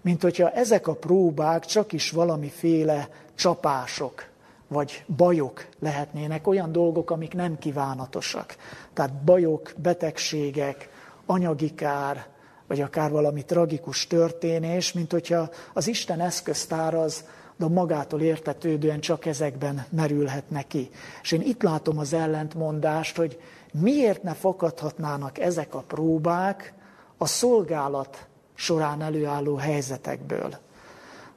mint 0.00 0.22
hogyha 0.22 0.50
ezek 0.50 0.86
a 0.86 0.94
próbák 0.94 1.64
csak 1.64 1.92
is 1.92 2.10
valamiféle 2.10 3.08
csapások, 3.34 4.24
vagy 4.68 5.04
bajok 5.16 5.66
lehetnének, 5.78 6.46
olyan 6.46 6.72
dolgok, 6.72 7.10
amik 7.10 7.34
nem 7.34 7.58
kívánatosak. 7.58 8.56
Tehát 8.92 9.12
bajok, 9.24 9.72
betegségek, 9.76 10.88
anyagi 11.26 11.74
kár, 11.74 12.26
vagy 12.66 12.80
akár 12.80 13.10
valami 13.10 13.44
tragikus 13.44 14.06
történés, 14.06 14.92
mint 14.92 15.12
hogyha 15.12 15.50
az 15.72 15.86
Isten 15.86 16.20
eszköztár 16.20 16.94
az 16.94 17.24
de 17.60 17.68
magától 17.68 18.20
értetődően 18.20 19.00
csak 19.00 19.26
ezekben 19.26 19.84
merülhet 19.90 20.44
ki. 20.68 20.90
És 21.22 21.32
én 21.32 21.40
itt 21.40 21.62
látom 21.62 21.98
az 21.98 22.12
ellentmondást, 22.12 23.16
hogy 23.16 23.38
miért 23.72 24.22
ne 24.22 24.34
fakadhatnának 24.34 25.38
ezek 25.38 25.74
a 25.74 25.84
próbák 25.86 26.74
a 27.18 27.26
szolgálat 27.26 28.26
során 28.54 29.02
előálló 29.02 29.56
helyzetekből. 29.56 30.58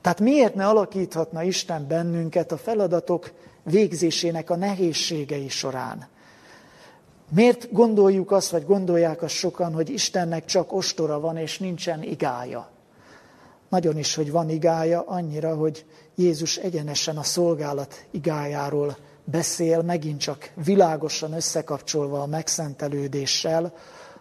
Tehát 0.02 0.20
miért 0.20 0.56
ne 0.56 0.68
alakíthatna 0.68 1.44
Isten 1.44 1.88
bennünket 1.88 2.52
a 2.52 2.58
feladatok 2.58 3.32
végzésének 3.64 4.50
a 4.50 4.56
nehézségei 4.56 5.50
során? 5.50 6.08
Miért 7.30 7.72
gondoljuk 7.72 8.32
azt, 8.32 8.50
vagy 8.50 8.66
gondolják 8.66 9.22
azt 9.22 9.34
sokan, 9.34 9.74
hogy 9.74 9.90
Istennek 9.90 10.46
csak 10.46 10.74
ostora 10.74 11.20
van, 11.20 11.38
és 11.38 11.60
nincsen 11.60 12.04
igája? 12.04 12.70
Nagyon 13.70 13.98
is, 13.98 14.16
hogy 14.16 14.32
van 14.32 14.50
igája, 14.50 15.02
annyira, 15.02 15.56
hogy 15.56 15.86
Jézus 16.16 16.58
egyenesen 16.58 17.18
a 17.18 17.24
szolgálat 17.24 18.06
igájáról 18.12 18.98
beszél, 19.24 19.82
megint 19.82 20.20
csak 20.20 20.52
világosan 20.64 21.34
összekapcsolva 21.34 22.22
a 22.22 22.26
megszentelődéssel. 22.26 23.74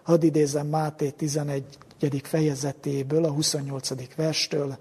Hadd 0.03 0.22
idézem 0.22 0.66
Máté 0.66 1.11
11. 1.11 1.64
fejezetéből, 2.22 3.24
a 3.24 3.30
28. 3.30 4.14
verstől. 4.16 4.78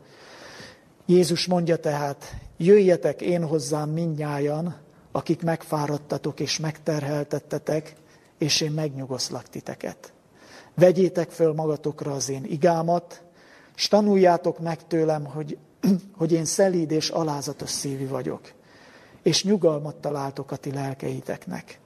Jézus 1.05 1.47
mondja 1.47 1.78
tehát, 1.78 2.36
jöjjetek 2.57 3.22
én 3.22 3.45
hozzám 3.45 3.89
mindnyájan, 3.89 4.76
akik 5.11 5.41
megfáradtatok 5.41 6.39
és 6.39 6.59
megterheltettetek, 6.59 7.93
és 8.38 8.61
én 8.61 8.72
megnyugoszlak 8.72 9.49
titeket. 9.49 10.13
Vegyétek 10.76 11.30
föl 11.30 11.53
magatokra 11.53 12.11
az 12.11 12.30
én 12.30 12.45
igámat, 12.45 13.24
és 13.76 13.88
tanuljátok 13.88 14.59
meg 14.59 14.88
tőlem, 14.88 15.26
hogy, 15.26 15.57
hogy 16.17 16.32
én 16.32 16.45
szelíd 16.45 16.91
és 16.91 17.09
alázatos 17.09 17.69
szívű 17.69 18.07
vagyok, 18.07 18.51
és 19.24 19.43
nyugalmat 19.43 19.95
találtok 19.95 20.51
a 20.51 20.55
ti 20.55 20.72
lelkeiteknek. 20.72 21.80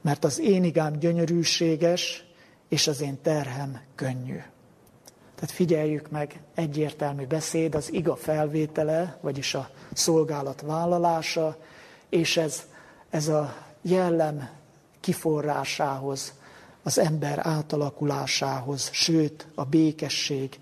Mert 0.00 0.24
az 0.24 0.40
én 0.40 0.64
igám 0.64 0.98
gyönyörűséges, 0.98 2.24
és 2.68 2.86
az 2.86 3.00
én 3.00 3.20
terhem 3.22 3.80
könnyű. 3.94 4.38
Tehát 5.34 5.50
figyeljük 5.50 6.10
meg, 6.10 6.40
egyértelmű 6.54 7.26
beszéd, 7.26 7.74
az 7.74 7.92
iga 7.92 8.16
felvétele, 8.16 9.18
vagyis 9.20 9.54
a 9.54 9.70
szolgálat 9.92 10.60
vállalása, 10.60 11.56
és 12.08 12.36
ez, 12.36 12.62
ez 13.10 13.28
a 13.28 13.56
jellem 13.82 14.48
kiforrásához, 15.00 16.32
az 16.82 16.98
ember 16.98 17.38
átalakulásához, 17.42 18.88
sőt 18.92 19.46
a 19.54 19.64
békesség 19.64 20.58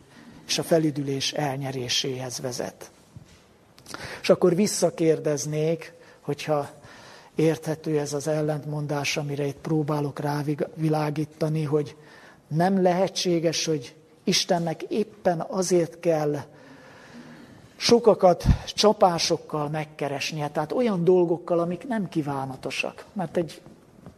és 0.47 0.59
a 0.59 0.63
felüdülés 0.63 1.33
elnyeréséhez 1.33 2.41
vezet. 2.41 2.91
És 4.21 4.31
akkor 4.31 4.55
visszakérdeznék, 4.55 5.93
hogyha 6.21 6.69
érthető 7.35 7.99
ez 7.99 8.13
az 8.13 8.29
ellentmondás, 8.29 9.17
amire 9.17 9.47
itt 9.47 9.61
próbálok 9.61 10.19
rávilágítani, 10.19 11.63
hogy 11.63 11.97
nem 12.49 12.83
lehetséges, 12.83 13.65
hogy 13.67 13.95
Istennek 14.25 14.83
éppen 14.83 15.45
azért 15.49 16.01
kell 16.01 16.37
sokakat 17.77 18.45
csapásokkal 18.67 19.69
megkeresnie, 19.69 20.49
tehát 20.49 20.73
olyan 20.73 21.05
dolgokkal, 21.05 21.59
amik 21.59 21.87
nem 21.89 22.09
kívánatosak. 22.09 23.05
Mert 23.13 23.37
egy 23.37 23.61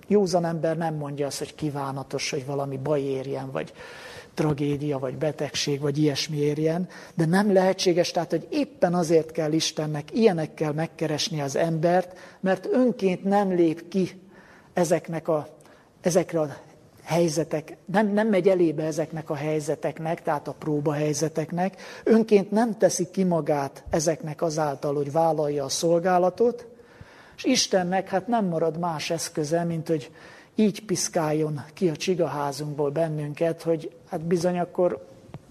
józan 0.07 0.45
ember 0.45 0.77
nem 0.77 0.95
mondja 0.95 1.27
azt, 1.27 1.39
hogy 1.39 1.55
kívánatos, 1.55 2.31
hogy 2.31 2.47
valami 2.47 2.77
baj 2.77 3.01
érjen, 3.01 3.51
vagy 3.51 3.73
tragédia, 4.35 4.99
vagy 4.99 5.17
betegség, 5.17 5.81
vagy 5.81 5.99
ilyesmi 5.99 6.37
érjen, 6.37 6.89
de 7.15 7.25
nem 7.25 7.53
lehetséges, 7.53 8.11
tehát, 8.11 8.31
hogy 8.31 8.47
éppen 8.51 8.95
azért 8.95 9.33
kell 9.33 9.53
Istennek 9.53 10.13
ilyenekkel 10.13 10.73
megkeresni 10.73 11.41
az 11.41 11.57
embert, 11.57 12.19
mert 12.41 12.69
önként 12.73 13.25
nem 13.25 13.55
lép 13.55 13.89
ki 13.89 14.21
ezeknek 14.73 15.29
a, 15.29 15.49
ezekre 16.01 16.41
a 16.41 16.57
helyzetek, 17.05 17.77
nem, 17.85 18.13
nem 18.13 18.29
megy 18.29 18.49
elébe 18.49 18.83
ezeknek 18.83 19.31
a 19.31 19.35
helyzeteknek, 19.35 20.23
tehát 20.23 20.49
a 20.49 20.55
próbahelyzeteknek, 20.59 21.81
önként 22.05 22.51
nem 22.51 22.79
teszi 22.79 23.11
ki 23.11 23.25
magát 23.25 23.85
ezeknek 23.91 24.43
azáltal, 24.43 24.95
hogy 24.95 25.13
vállalja 25.13 25.65
a 25.65 25.69
szolgálatot, 25.69 26.67
és 27.37 27.45
Istennek 27.45 28.09
hát 28.09 28.27
nem 28.27 28.45
marad 28.45 28.79
más 28.79 29.11
eszköze, 29.11 29.65
mint 29.65 29.89
hogy 29.89 30.11
így 30.55 30.85
piszkáljon 30.85 31.65
ki 31.75 31.89
a 31.89 31.97
csigaházunkból 31.97 32.91
bennünket, 32.91 33.63
hogy 33.63 33.97
hát 34.09 34.21
bizony 34.21 34.59
akkor 34.59 35.07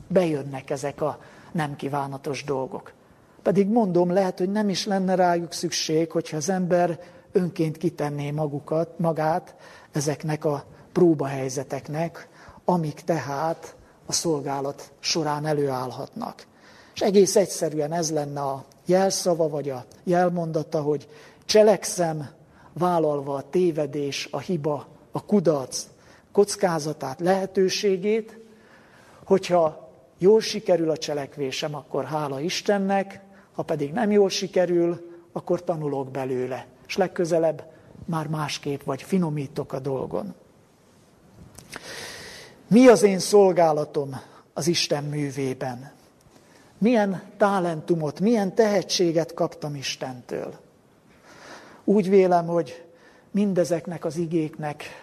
bejönnek 0.08 0.70
ezek 0.70 1.01
a 1.01 1.20
nem 1.51 1.76
kívánatos 1.76 2.43
dolgok. 2.43 2.93
Pedig 3.41 3.68
mondom, 3.68 4.12
lehet, 4.12 4.38
hogy 4.38 4.51
nem 4.51 4.70
is 4.70 4.86
lenne 4.86 5.16
rájuk 5.16 5.54
szükség, 5.54 6.12
hogyha 6.12 6.38
az 6.38 6.49
ember 6.49 6.99
önként 7.32 7.78
kitenné 7.78 8.32
magukat, 8.32 8.99
magát 8.99 9.56
ezeknek 9.91 10.45
a 10.45 10.66
próbahelyzeteknek, 10.91 12.28
amik 12.66 13.01
tehát 13.01 13.76
a 14.06 14.12
szolgálat 14.12 14.91
során 14.99 15.45
előállhatnak. 15.45 16.45
És 16.93 17.01
egész 17.01 17.36
egyszerűen 17.36 17.91
ez 17.91 18.12
lenne 18.12 18.41
a 18.41 18.66
jelszava, 18.86 19.49
vagy 19.49 19.70
a 19.70 19.86
jelmondata, 20.04 20.82
hogy 20.82 21.08
cselekszem, 21.45 22.30
vállalva 22.74 23.36
a 23.36 23.49
tévedés, 23.49 24.28
a 24.32 24.39
hiba, 24.39 24.88
a 25.14 25.26
kudarc 25.26 25.86
kockázatát, 26.32 27.20
lehetőségét, 27.20 28.38
hogyha 29.26 29.91
jól 30.18 30.41
sikerül 30.41 30.89
a 30.89 30.97
cselekvésem, 30.97 31.76
akkor 31.76 32.05
hála 32.05 32.39
Istennek, 32.39 33.22
ha 33.53 33.64
pedig 33.64 33.91
nem 33.91 34.11
jól 34.11 34.30
sikerül, 34.30 35.11
akkor 35.32 35.64
tanulok 35.64 36.11
belőle, 36.11 36.68
és 36.88 36.97
legközelebb 36.97 37.72
már 38.05 38.28
másképp 38.28 38.82
vagy 38.82 39.01
finomítok 39.01 39.74
a 39.74 39.80
dolgon. 39.80 40.34
Mi 42.68 42.88
az 42.88 43.03
én 43.03 43.20
szolgálatom 43.20 44.20
az 44.53 44.68
Isten 44.68 45.03
művében? 45.03 45.91
milyen 46.84 47.22
talentumot, 47.38 48.20
milyen 48.20 48.55
tehetséget 48.55 49.34
kaptam 49.34 49.76
Istentől. 49.76 50.53
Úgy 51.84 52.09
vélem, 52.09 52.45
hogy 52.45 52.86
mindezeknek 53.32 54.05
az 54.05 54.18
igéknek, 54.18 55.03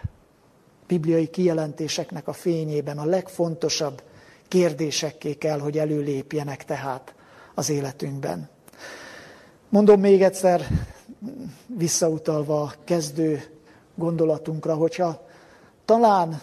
bibliai 0.91 1.26
kijelentéseknek 1.26 2.28
a 2.28 2.32
fényében 2.32 2.99
a 2.99 3.05
legfontosabb 3.05 4.03
kérdésekké 4.49 5.34
kell, 5.34 5.59
hogy 5.59 5.78
előlépjenek 5.78 6.64
tehát 6.64 7.14
az 7.55 7.70
életünkben. 7.70 8.49
Mondom 9.68 10.01
még 10.01 10.22
egyszer, 10.22 10.66
visszautalva 11.66 12.62
a 12.62 12.74
kezdő 12.84 13.43
gondolatunkra, 13.95 14.74
hogyha 14.74 15.26
talán 15.84 16.41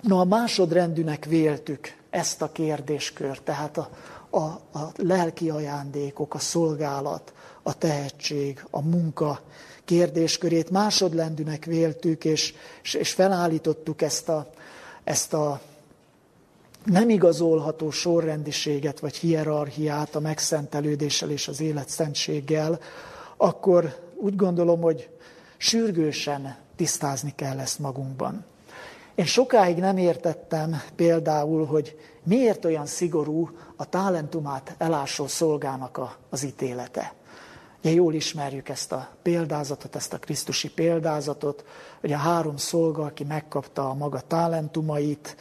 na, 0.00 0.20
a 0.20 0.24
másodrendűnek 0.24 1.24
véltük 1.24 1.96
ezt 2.10 2.42
a 2.42 2.52
kérdéskört, 2.52 3.42
tehát 3.42 3.76
a, 3.76 3.90
a, 4.32 4.38
a 4.78 4.92
lelki 4.96 5.50
ajándékok, 5.50 6.34
a 6.34 6.38
szolgálat, 6.38 7.32
a 7.62 7.78
tehetség, 7.78 8.64
a 8.70 8.82
munka 8.82 9.40
kérdéskörét 9.84 10.70
másodlendűnek 10.70 11.64
véltük, 11.64 12.24
és, 12.24 12.54
és 12.82 13.12
felállítottuk 13.12 14.02
ezt 14.02 14.28
a, 14.28 14.50
ezt 15.04 15.32
a 15.32 15.60
nem 16.84 17.08
igazolható 17.08 17.90
sorrendiséget 17.90 19.00
vagy 19.00 19.16
hierarchiát 19.16 20.14
a 20.14 20.20
megszentelődéssel 20.20 21.30
és 21.30 21.48
az 21.48 21.60
életszentséggel, 21.60 22.80
akkor 23.36 24.10
úgy 24.14 24.36
gondolom, 24.36 24.80
hogy 24.80 25.08
sürgősen 25.56 26.56
tisztázni 26.76 27.32
kell 27.36 27.58
ezt 27.58 27.78
magunkban. 27.78 28.44
Én 29.14 29.24
sokáig 29.24 29.76
nem 29.76 29.96
értettem 29.96 30.82
például, 30.96 31.66
hogy 31.66 31.98
miért 32.22 32.64
olyan 32.64 32.86
szigorú 32.86 33.50
a 33.76 33.88
talentumát 33.88 34.74
elásó 34.78 35.26
szolgának 35.26 35.98
a, 35.98 36.16
az 36.30 36.42
ítélete. 36.42 37.12
Ugye 37.78 37.94
jól 37.94 38.14
ismerjük 38.14 38.68
ezt 38.68 38.92
a 38.92 39.08
példázatot, 39.22 39.96
ezt 39.96 40.12
a 40.12 40.18
Krisztusi 40.18 40.70
példázatot, 40.70 41.64
hogy 42.00 42.12
a 42.12 42.16
három 42.16 42.56
szolga, 42.56 43.04
aki 43.04 43.24
megkapta 43.24 43.90
a 43.90 43.94
maga 43.94 44.20
talentumait, 44.26 45.36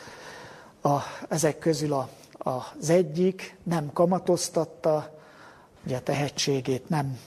a, 0.82 0.98
ezek 1.30 1.60
közül 1.60 1.94
a, 1.94 2.10
az 2.38 2.90
egyik 2.90 3.58
nem 3.64 3.94
kamatoztatta, 3.94 5.20
ugye 5.86 5.96
a 5.96 6.02
tehetségét 6.02 6.90
nem, 6.90 7.20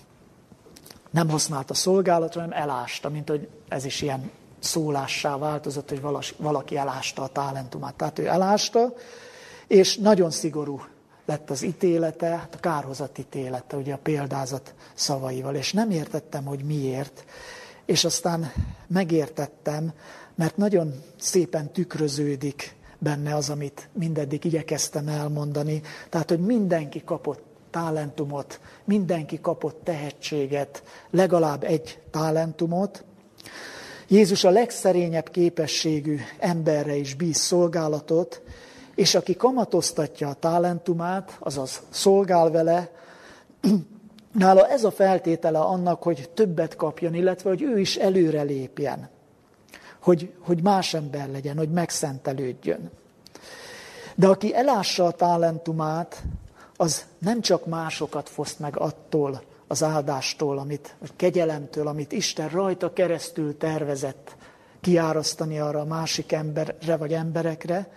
nem 1.11 1.29
használta 1.29 1.75
szolgálatra, 1.75 2.41
hanem 2.41 2.59
elásta, 2.59 3.09
mint 3.09 3.29
hogy 3.29 3.49
ez 3.69 3.85
is 3.85 4.03
ilyen 4.03 4.31
szólássá 4.65 5.39
változott, 5.39 5.89
hogy 5.89 6.01
valaki 6.37 6.77
elásta 6.77 7.23
a 7.23 7.29
talentumát. 7.29 7.95
Tehát 7.95 8.19
ő 8.19 8.27
elásta, 8.27 8.95
és 9.67 9.97
nagyon 9.97 10.31
szigorú 10.31 10.81
lett 11.25 11.51
az 11.51 11.63
ítélete, 11.63 12.27
hát 12.27 12.55
a 12.55 12.61
kárhozat 12.61 13.19
ítélete, 13.19 13.77
ugye 13.77 13.95
a 13.95 13.99
példázat 14.03 14.75
szavaival, 14.95 15.55
és 15.55 15.73
nem 15.73 15.91
értettem, 15.91 16.45
hogy 16.45 16.65
miért, 16.65 17.25
és 17.85 18.05
aztán 18.05 18.53
megértettem, 18.87 19.93
mert 20.35 20.57
nagyon 20.57 21.03
szépen 21.17 21.73
tükröződik 21.73 22.77
benne 22.99 23.35
az, 23.35 23.51
amit 23.51 23.89
mindeddig 23.93 24.45
igyekeztem 24.45 25.09
elmondani. 25.09 25.83
Tehát, 26.09 26.29
hogy 26.29 26.41
mindenki 26.41 27.05
kapott 27.05 27.43
talentumot, 27.71 28.61
mindenki 28.85 29.41
kapott 29.41 29.85
tehetséget, 29.85 30.83
legalább 31.11 31.65
egy 31.65 32.01
talentumot. 32.11 33.05
Jézus 34.09 34.45
a 34.45 34.51
legszerényebb 34.51 35.31
képességű 35.31 36.19
emberre 36.39 36.95
is 36.95 37.15
bíz 37.15 37.37
szolgálatot, 37.37 38.43
és 38.95 39.15
aki 39.15 39.37
kamatoztatja 39.37 40.29
a 40.29 40.35
talentumát, 40.35 41.37
azaz 41.39 41.83
szolgál 41.91 42.51
vele, 42.51 42.91
nála 44.33 44.69
ez 44.69 44.85
a 44.85 44.91
feltétele 44.91 45.59
annak, 45.59 46.03
hogy 46.03 46.31
többet 46.35 46.77
kapjon, 46.77 47.15
illetve 47.15 47.49
hogy 47.49 47.63
ő 47.63 47.79
is 47.81 47.97
előre 47.97 48.43
lépjen 48.43 49.13
hogy, 50.05 50.33
hogy 50.41 50.63
más 50.63 50.95
ember 50.95 51.31
legyen, 51.31 51.57
hogy 51.57 51.71
megszentelődjön. 51.71 52.91
De 54.15 54.27
aki 54.27 54.55
elássa 54.55 55.05
a 55.05 55.11
talentumát, 55.11 56.23
az 56.77 57.05
nem 57.19 57.41
csak 57.41 57.67
másokat 57.67 58.29
foszt 58.29 58.59
meg 58.59 58.79
attól 58.79 59.43
az 59.67 59.83
áldástól, 59.83 60.59
amit, 60.59 60.97
vagy 60.99 61.13
kegyelemtől, 61.17 61.87
amit 61.87 62.13
Isten 62.13 62.49
rajta 62.49 62.93
keresztül 62.93 63.57
tervezett 63.57 64.37
kiárasztani 64.81 65.59
arra 65.59 65.81
a 65.81 65.85
másik 65.85 66.33
emberre 66.33 66.97
vagy 66.97 67.13
emberekre, 67.13 67.91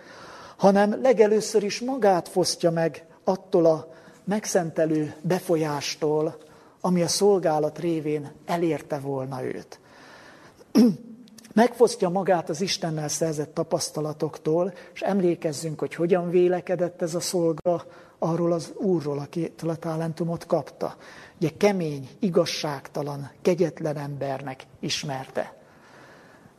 hanem 0.56 1.00
legelőször 1.02 1.62
is 1.62 1.80
magát 1.80 2.28
fosztja 2.28 2.70
meg 2.70 3.06
attól 3.24 3.66
a 3.66 3.92
megszentelő 4.24 5.14
befolyástól, 5.20 6.36
ami 6.80 7.02
a 7.02 7.08
szolgálat 7.08 7.78
révén 7.78 8.32
elérte 8.46 8.98
volna 8.98 9.44
őt. 9.44 9.80
Megfosztja 11.54 12.08
magát 12.08 12.48
az 12.48 12.60
Istennel 12.60 13.08
szerzett 13.08 13.54
tapasztalatoktól, 13.54 14.72
és 14.94 15.00
emlékezzünk, 15.00 15.78
hogy 15.78 15.94
hogyan 15.94 16.30
vélekedett 16.30 17.02
ez 17.02 17.14
a 17.14 17.20
szolga 17.20 17.84
arról 18.18 18.52
az 18.52 18.72
úrról, 18.76 19.18
akitől 19.18 19.70
a 19.70 19.76
talentumot 19.76 20.46
kapta. 20.46 20.96
Ugye 21.40 21.50
kemény, 21.56 22.08
igazságtalan, 22.18 23.30
kegyetlen 23.42 23.96
embernek 23.96 24.62
ismerte. 24.80 25.56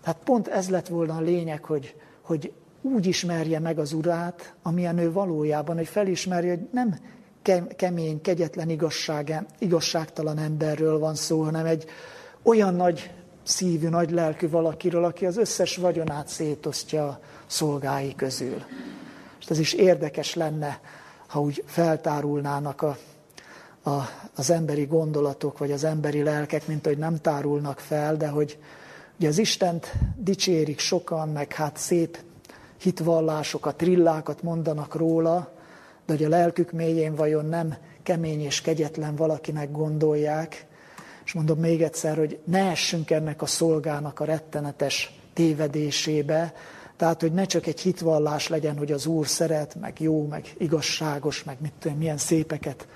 Tehát 0.02 0.20
pont 0.24 0.48
ez 0.48 0.70
lett 0.70 0.88
volna 0.88 1.16
a 1.16 1.22
lényeg, 1.22 1.64
hogy, 1.64 1.96
hogy 2.22 2.54
úgy 2.82 3.06
ismerje 3.06 3.60
meg 3.60 3.80
az 3.80 3.94
urát, 3.94 4.54
amilyen 4.64 4.98
ő 4.98 5.12
valójában, 5.12 5.76
hogy 5.76 5.88
felismerje, 5.88 6.50
hogy 6.50 6.68
nem 6.72 7.00
kemény, 7.76 8.22
kegyetlen, 8.22 8.70
igazság, 8.70 9.46
igazságtalan 9.60 10.38
emberről 10.38 11.00
van 11.00 11.16
szó, 11.16 11.42
hanem 11.44 11.66
egy 11.66 11.86
olyan 12.42 12.76
nagy 12.76 13.12
szívű, 13.44 13.88
nagy 13.88 14.12
lelkű 14.12 14.50
valakiről, 14.50 15.04
aki 15.04 15.26
az 15.26 15.38
összes 15.38 15.76
vagyonát 15.76 16.28
szétosztja 16.28 17.08
a 17.08 17.20
szolgái 17.46 18.16
közül. 18.16 18.64
És 19.40 19.46
ez 19.48 19.60
is 19.60 19.74
érdekes 19.74 20.36
lenne, 20.36 20.80
ha 21.30 21.40
úgy 21.42 21.64
feltárulnának 21.66 22.82
a, 22.82 22.98
a, 23.90 24.10
az 24.36 24.50
emberi 24.50 24.86
gondolatok, 24.86 25.58
vagy 25.58 25.72
az 25.72 25.84
emberi 25.84 26.24
lelkek, 26.24 26.68
mint 26.68 26.86
hogy 26.86 26.98
nem 26.98 27.22
tárulnak 27.22 27.80
fel, 27.80 28.18
de 28.18 28.28
hogy 28.28 28.58
ugye 29.18 29.28
az 29.28 29.38
Istent 29.38 29.94
dicsérik 30.16 30.80
sokan, 30.80 31.30
meg 31.30 31.54
hát 31.54 31.78
szép 31.78 32.20
hitvallásokat, 32.78 33.76
trillákat 33.76 34.42
mondanak 34.42 34.96
róla, 34.96 35.52
de 36.06 36.14
hogy 36.14 36.24
a 36.24 36.30
lelkük 36.30 36.72
mélyén 36.72 37.16
vajon 37.16 37.46
nem 37.46 37.76
kemény 38.04 38.42
és 38.42 38.62
kegyetlen 38.62 39.16
valakinek 39.16 39.72
gondolják, 39.72 40.66
és 41.26 41.34
mondom 41.34 41.60
még 41.60 41.82
egyszer, 41.82 42.18
hogy 42.18 42.40
ne 42.44 42.70
essünk 42.70 43.12
ennek 43.12 43.42
a 43.42 43.46
szolgának 43.46 44.20
a 44.20 44.26
rettenetes 44.26 45.20
tévedésébe, 45.34 46.54
tehát, 47.00 47.22
hogy 47.22 47.32
ne 47.32 47.46
csak 47.46 47.68
egy 47.68 47.80
hitvallás 47.80 48.48
legyen, 48.48 48.78
hogy 48.78 48.92
az 48.92 49.06
Úr 49.06 49.28
szeret, 49.28 49.76
meg 49.76 50.00
jó, 50.00 50.28
meg 50.28 50.54
igazságos, 50.58 51.44
meg 51.44 51.58
mit 51.62 51.74
tudom, 51.80 51.98
milyen 51.98 52.18
szépeket 52.18 52.88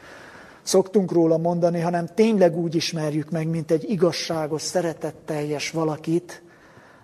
szoktunk 0.63 1.11
róla 1.11 1.37
mondani, 1.37 1.79
hanem 1.79 2.07
tényleg 2.07 2.57
úgy 2.57 2.75
ismerjük 2.75 3.29
meg, 3.29 3.47
mint 3.47 3.71
egy 3.71 3.89
igazságos, 3.89 4.61
szeretetteljes 4.61 5.71
valakit. 5.71 6.41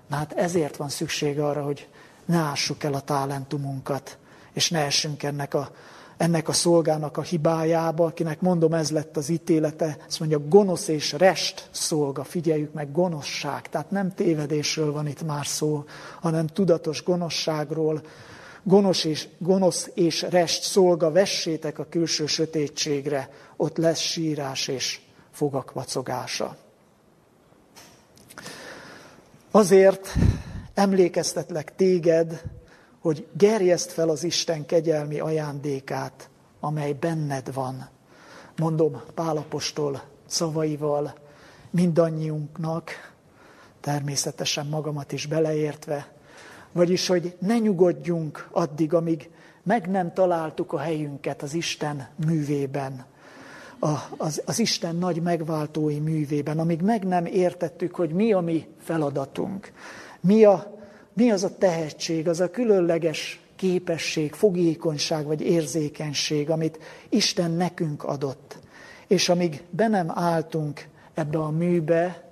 Na 0.08 0.16
hát 0.16 0.34
ezért 0.34 0.76
van 0.76 0.89
szükség 0.89 1.39
arra, 1.39 1.64
hogy 1.64 1.88
ne 2.26 2.38
ássuk 2.38 2.84
el 2.84 2.93
a 2.93 3.02
talentumunkat, 3.02 4.18
és 4.54 4.70
ne 4.70 4.80
essünk 4.86 5.24
ennek 5.24 5.54
a 5.54 5.72
ennek 6.20 6.48
a 6.48 6.54
szolgának 6.54 7.18
a 7.18 7.22
hibájába, 7.22 8.06
akinek 8.06 8.42
mondom, 8.42 8.74
ez 8.74 8.92
lett 8.92 9.18
az 9.18 9.30
ítélete, 9.30 9.98
azt 10.08 10.20
mondja, 10.20 10.48
gonosz 10.48 10.88
és 10.88 11.12
rest 11.12 11.68
szolga, 11.72 12.24
figyeljük 12.24 12.74
meg, 12.74 12.92
gonoszság, 12.92 13.70
tehát 13.70 13.92
nem 13.92 14.14
tévedésről 14.14 14.92
van 14.92 15.08
itt 15.08 15.24
már 15.24 15.46
szó, 15.46 15.84
hanem 16.22 16.48
tudatos 16.48 17.04
gonoszságról, 17.04 18.02
gonosz 18.64 19.04
és, 19.04 19.28
gonosz 19.38 19.90
és 19.94 20.22
rest 20.22 20.64
szolga, 20.64 21.12
vessétek 21.12 21.80
a 21.80 21.88
külső 21.90 22.26
sötétségre, 22.26 23.30
ott 23.58 23.78
lesz 23.78 24.00
sírás 24.00 24.68
és 24.68 25.00
fogak 25.32 25.72
vacogása. 25.72 26.56
Azért 29.52 30.16
emlékeztetlek 30.74 31.76
téged, 31.76 32.42
hogy 33.00 33.28
gerjeszt 33.38 33.91
fel 33.91 34.10
az 34.10 34.24
Isten 34.24 34.66
kegyelmi 34.66 35.20
ajándékát, 35.20 36.30
amely 36.60 36.93
benned 36.93 37.54
van. 37.54 37.89
Mondom 38.58 39.02
Pálapostól 39.14 40.02
szavaival 40.26 41.14
mindannyiunknak, 41.70 42.91
természetesen 43.80 44.66
magamat 44.66 45.12
is 45.12 45.26
beleértve, 45.26 46.12
vagyis, 46.72 47.08
hogy 47.08 47.36
ne 47.39 47.58
nyugodjunk 47.58 48.47
addig, 48.52 48.93
amíg 48.93 49.30
meg 49.64 49.89
nem 49.89 50.14
találtuk 50.14 50.74
a 50.74 50.78
helyünket 50.78 51.41
az 51.41 51.54
Isten 51.54 52.08
művében, 52.26 53.06
a, 53.80 53.95
az, 54.18 54.41
az 54.45 54.60
Isten 54.60 54.95
nagy 54.95 55.22
megváltói 55.22 56.00
művében, 56.00 56.60
amíg 56.60 56.82
meg 56.82 57.04
nem 57.04 57.26
értettük, 57.26 57.95
hogy 57.95 58.12
mi 58.12 58.34
a 58.34 58.39
mi 58.39 58.68
feladatunk, 58.80 59.72
mi 60.20 60.43
a 60.43 60.79
mi 61.20 61.32
az 61.32 61.44
a 61.44 61.58
tehetség, 61.58 62.28
az 62.28 62.40
a 62.40 62.52
különleges 62.52 63.40
képesség, 63.56 64.34
fogékonyság 64.34 65.26
vagy 65.26 65.42
érzékenység, 65.42 66.50
amit 66.50 66.80
Isten 67.10 67.52
nekünk 67.52 68.04
adott. 68.04 68.58
És 69.08 69.30
amíg 69.30 69.64
be 69.70 69.88
nem 69.88 70.12
álltunk 70.16 70.88
ebbe 71.14 71.38
a 71.38 71.50
műbe, 71.50 72.30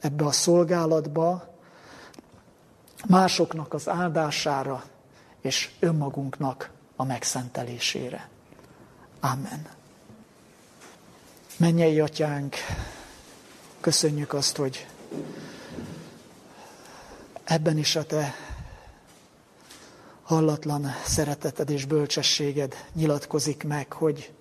ebbe 0.00 0.24
a 0.24 0.32
szolgálatba, 0.32 1.54
másoknak 3.06 3.74
az 3.74 3.88
áldására 3.88 4.84
és 5.40 5.70
önmagunknak 5.80 6.70
a 6.96 7.04
megszentelésére. 7.04 8.28
Amen. 9.20 9.66
Mennyei 11.56 12.00
atyánk, 12.00 12.54
köszönjük 13.80 14.32
azt, 14.32 14.56
hogy 14.56 14.86
ebben 17.48 17.78
is 17.78 17.96
a 17.96 18.04
te 18.04 18.34
hallatlan 20.22 20.86
szereteted 21.04 21.70
és 21.70 21.84
bölcsességed 21.84 22.74
nyilatkozik 22.94 23.64
meg, 23.64 23.92
hogy 23.92 24.32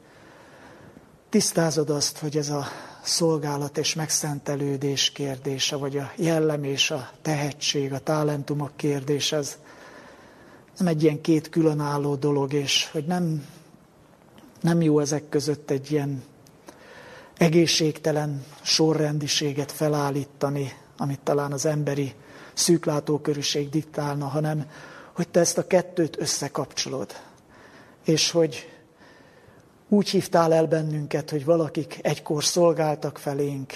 tisztázod 1.30 1.90
azt, 1.90 2.18
hogy 2.18 2.38
ez 2.38 2.50
a 2.50 2.66
szolgálat 3.04 3.78
és 3.78 3.96
megszentelődés 3.96 5.12
kérdése, 5.12 5.76
vagy 5.76 5.98
a 5.98 6.12
jellem 6.16 6.64
és 6.64 6.92
a 6.92 7.10
tehetség, 7.22 7.94
a 7.94 8.00
talentumok 8.00 8.72
kérdése, 8.76 9.38
ez 9.38 9.58
nem 10.78 10.88
egy 10.88 11.04
ilyen 11.04 11.22
két 11.22 11.50
különálló 11.50 12.16
dolog, 12.16 12.54
és 12.54 12.90
hogy 12.92 13.06
nem, 13.06 13.46
nem 14.62 14.82
jó 14.82 15.00
ezek 15.00 15.30
között 15.30 15.70
egy 15.70 15.92
ilyen 15.92 16.24
egészségtelen 17.38 18.46
sorrendiséget 18.62 19.72
felállítani, 19.72 20.74
amit 20.98 21.20
talán 21.20 21.52
az 21.52 21.66
emberi 21.66 22.14
szűklátókörűség 22.58 23.70
diktálna, 23.70 24.26
hanem 24.26 24.70
hogy 25.14 25.30
te 25.30 25.40
ezt 25.40 25.58
a 25.58 25.68
kettőt 25.68 26.20
összekapcsolod. 26.20 27.16
És 28.04 28.32
hogy 28.32 28.70
úgy 29.90 30.10
hívtál 30.10 30.54
el 30.54 30.66
bennünket, 30.66 31.30
hogy 31.30 31.46
valakik 31.46 32.00
egykor 32.02 32.44
szolgáltak 32.44 33.18
felénk, 33.18 33.74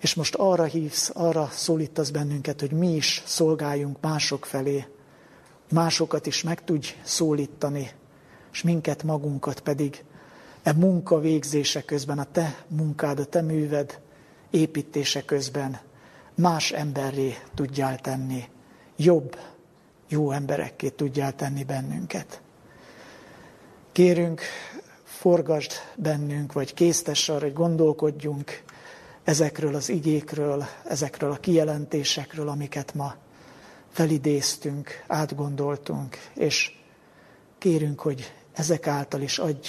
és 0.00 0.14
most 0.14 0.34
arra 0.34 0.64
hívsz, 0.64 1.10
arra 1.14 1.48
szólítasz 1.52 2.10
bennünket, 2.10 2.60
hogy 2.60 2.72
mi 2.72 2.94
is 2.94 3.22
szolgáljunk 3.26 4.00
mások 4.00 4.44
felé, 4.44 4.86
másokat 5.70 6.26
is 6.26 6.42
meg 6.42 6.64
tudj 6.64 6.88
szólítani, 7.02 7.90
és 8.52 8.62
minket 8.62 9.02
magunkat 9.02 9.60
pedig 9.60 10.04
e 10.62 10.72
munka 10.72 11.20
végzése 11.20 11.82
közben, 11.82 12.18
a 12.18 12.26
te 12.32 12.64
munkád, 12.68 13.18
a 13.18 13.24
te 13.24 13.40
műved 13.40 14.00
építése 14.50 15.24
közben 15.24 15.80
más 16.34 16.72
emberré 16.72 17.36
tudjál 17.54 17.98
tenni, 18.00 18.44
jobb, 18.96 19.38
jó 20.08 20.30
emberekké 20.30 20.88
tudjál 20.88 21.34
tenni 21.34 21.64
bennünket. 21.64 22.40
Kérünk, 23.92 24.40
forgasd 25.04 25.72
bennünk, 25.96 26.52
vagy 26.52 26.74
késztess 26.74 27.28
arra, 27.28 27.44
hogy 27.44 27.52
gondolkodjunk 27.52 28.62
ezekről 29.24 29.74
az 29.74 29.88
igékről, 29.88 30.64
ezekről 30.84 31.30
a 31.30 31.36
kijelentésekről, 31.36 32.48
amiket 32.48 32.94
ma 32.94 33.14
felidéztünk, 33.88 35.04
átgondoltunk, 35.06 36.16
és 36.34 36.78
kérünk, 37.58 38.00
hogy 38.00 38.32
ezek 38.52 38.86
által 38.86 39.20
is 39.20 39.38
adj 39.38 39.68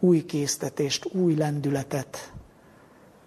új 0.00 0.24
késztetést, 0.24 1.04
új 1.12 1.34
lendületet, 1.34 2.32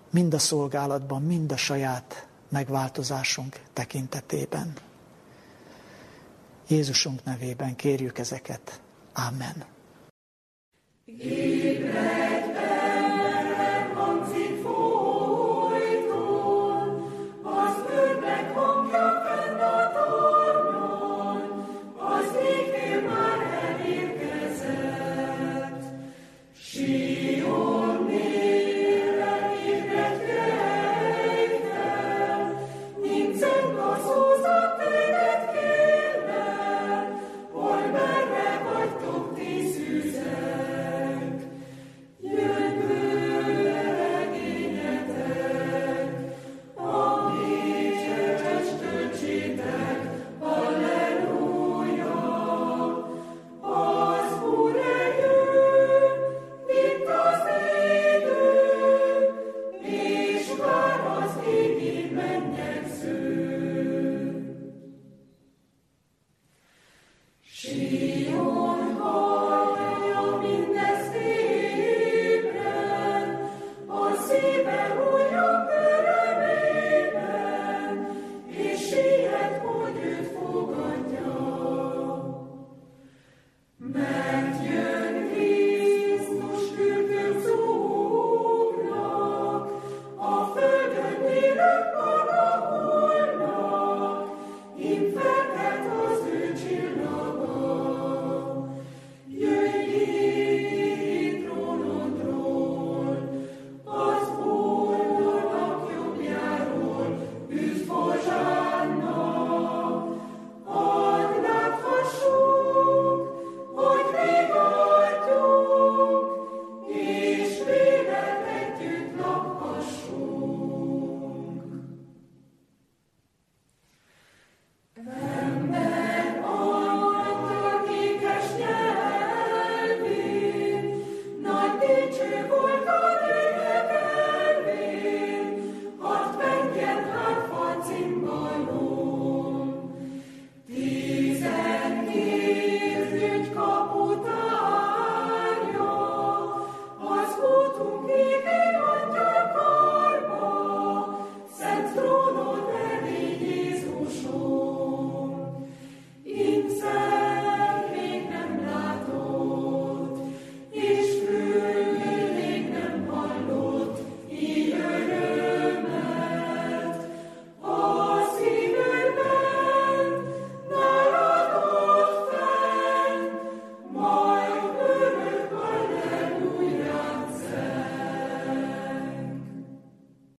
mind 0.09 0.33
a 0.33 0.39
szolgálatban, 0.39 1.21
mind 1.21 1.51
a 1.51 1.57
saját 1.57 2.27
megváltozásunk 2.49 3.59
tekintetében. 3.73 4.73
Jézusunk 6.67 7.23
nevében 7.23 7.75
kérjük 7.75 8.17
ezeket. 8.17 8.81
Amen. 9.13 9.65
Amen. 11.07 12.28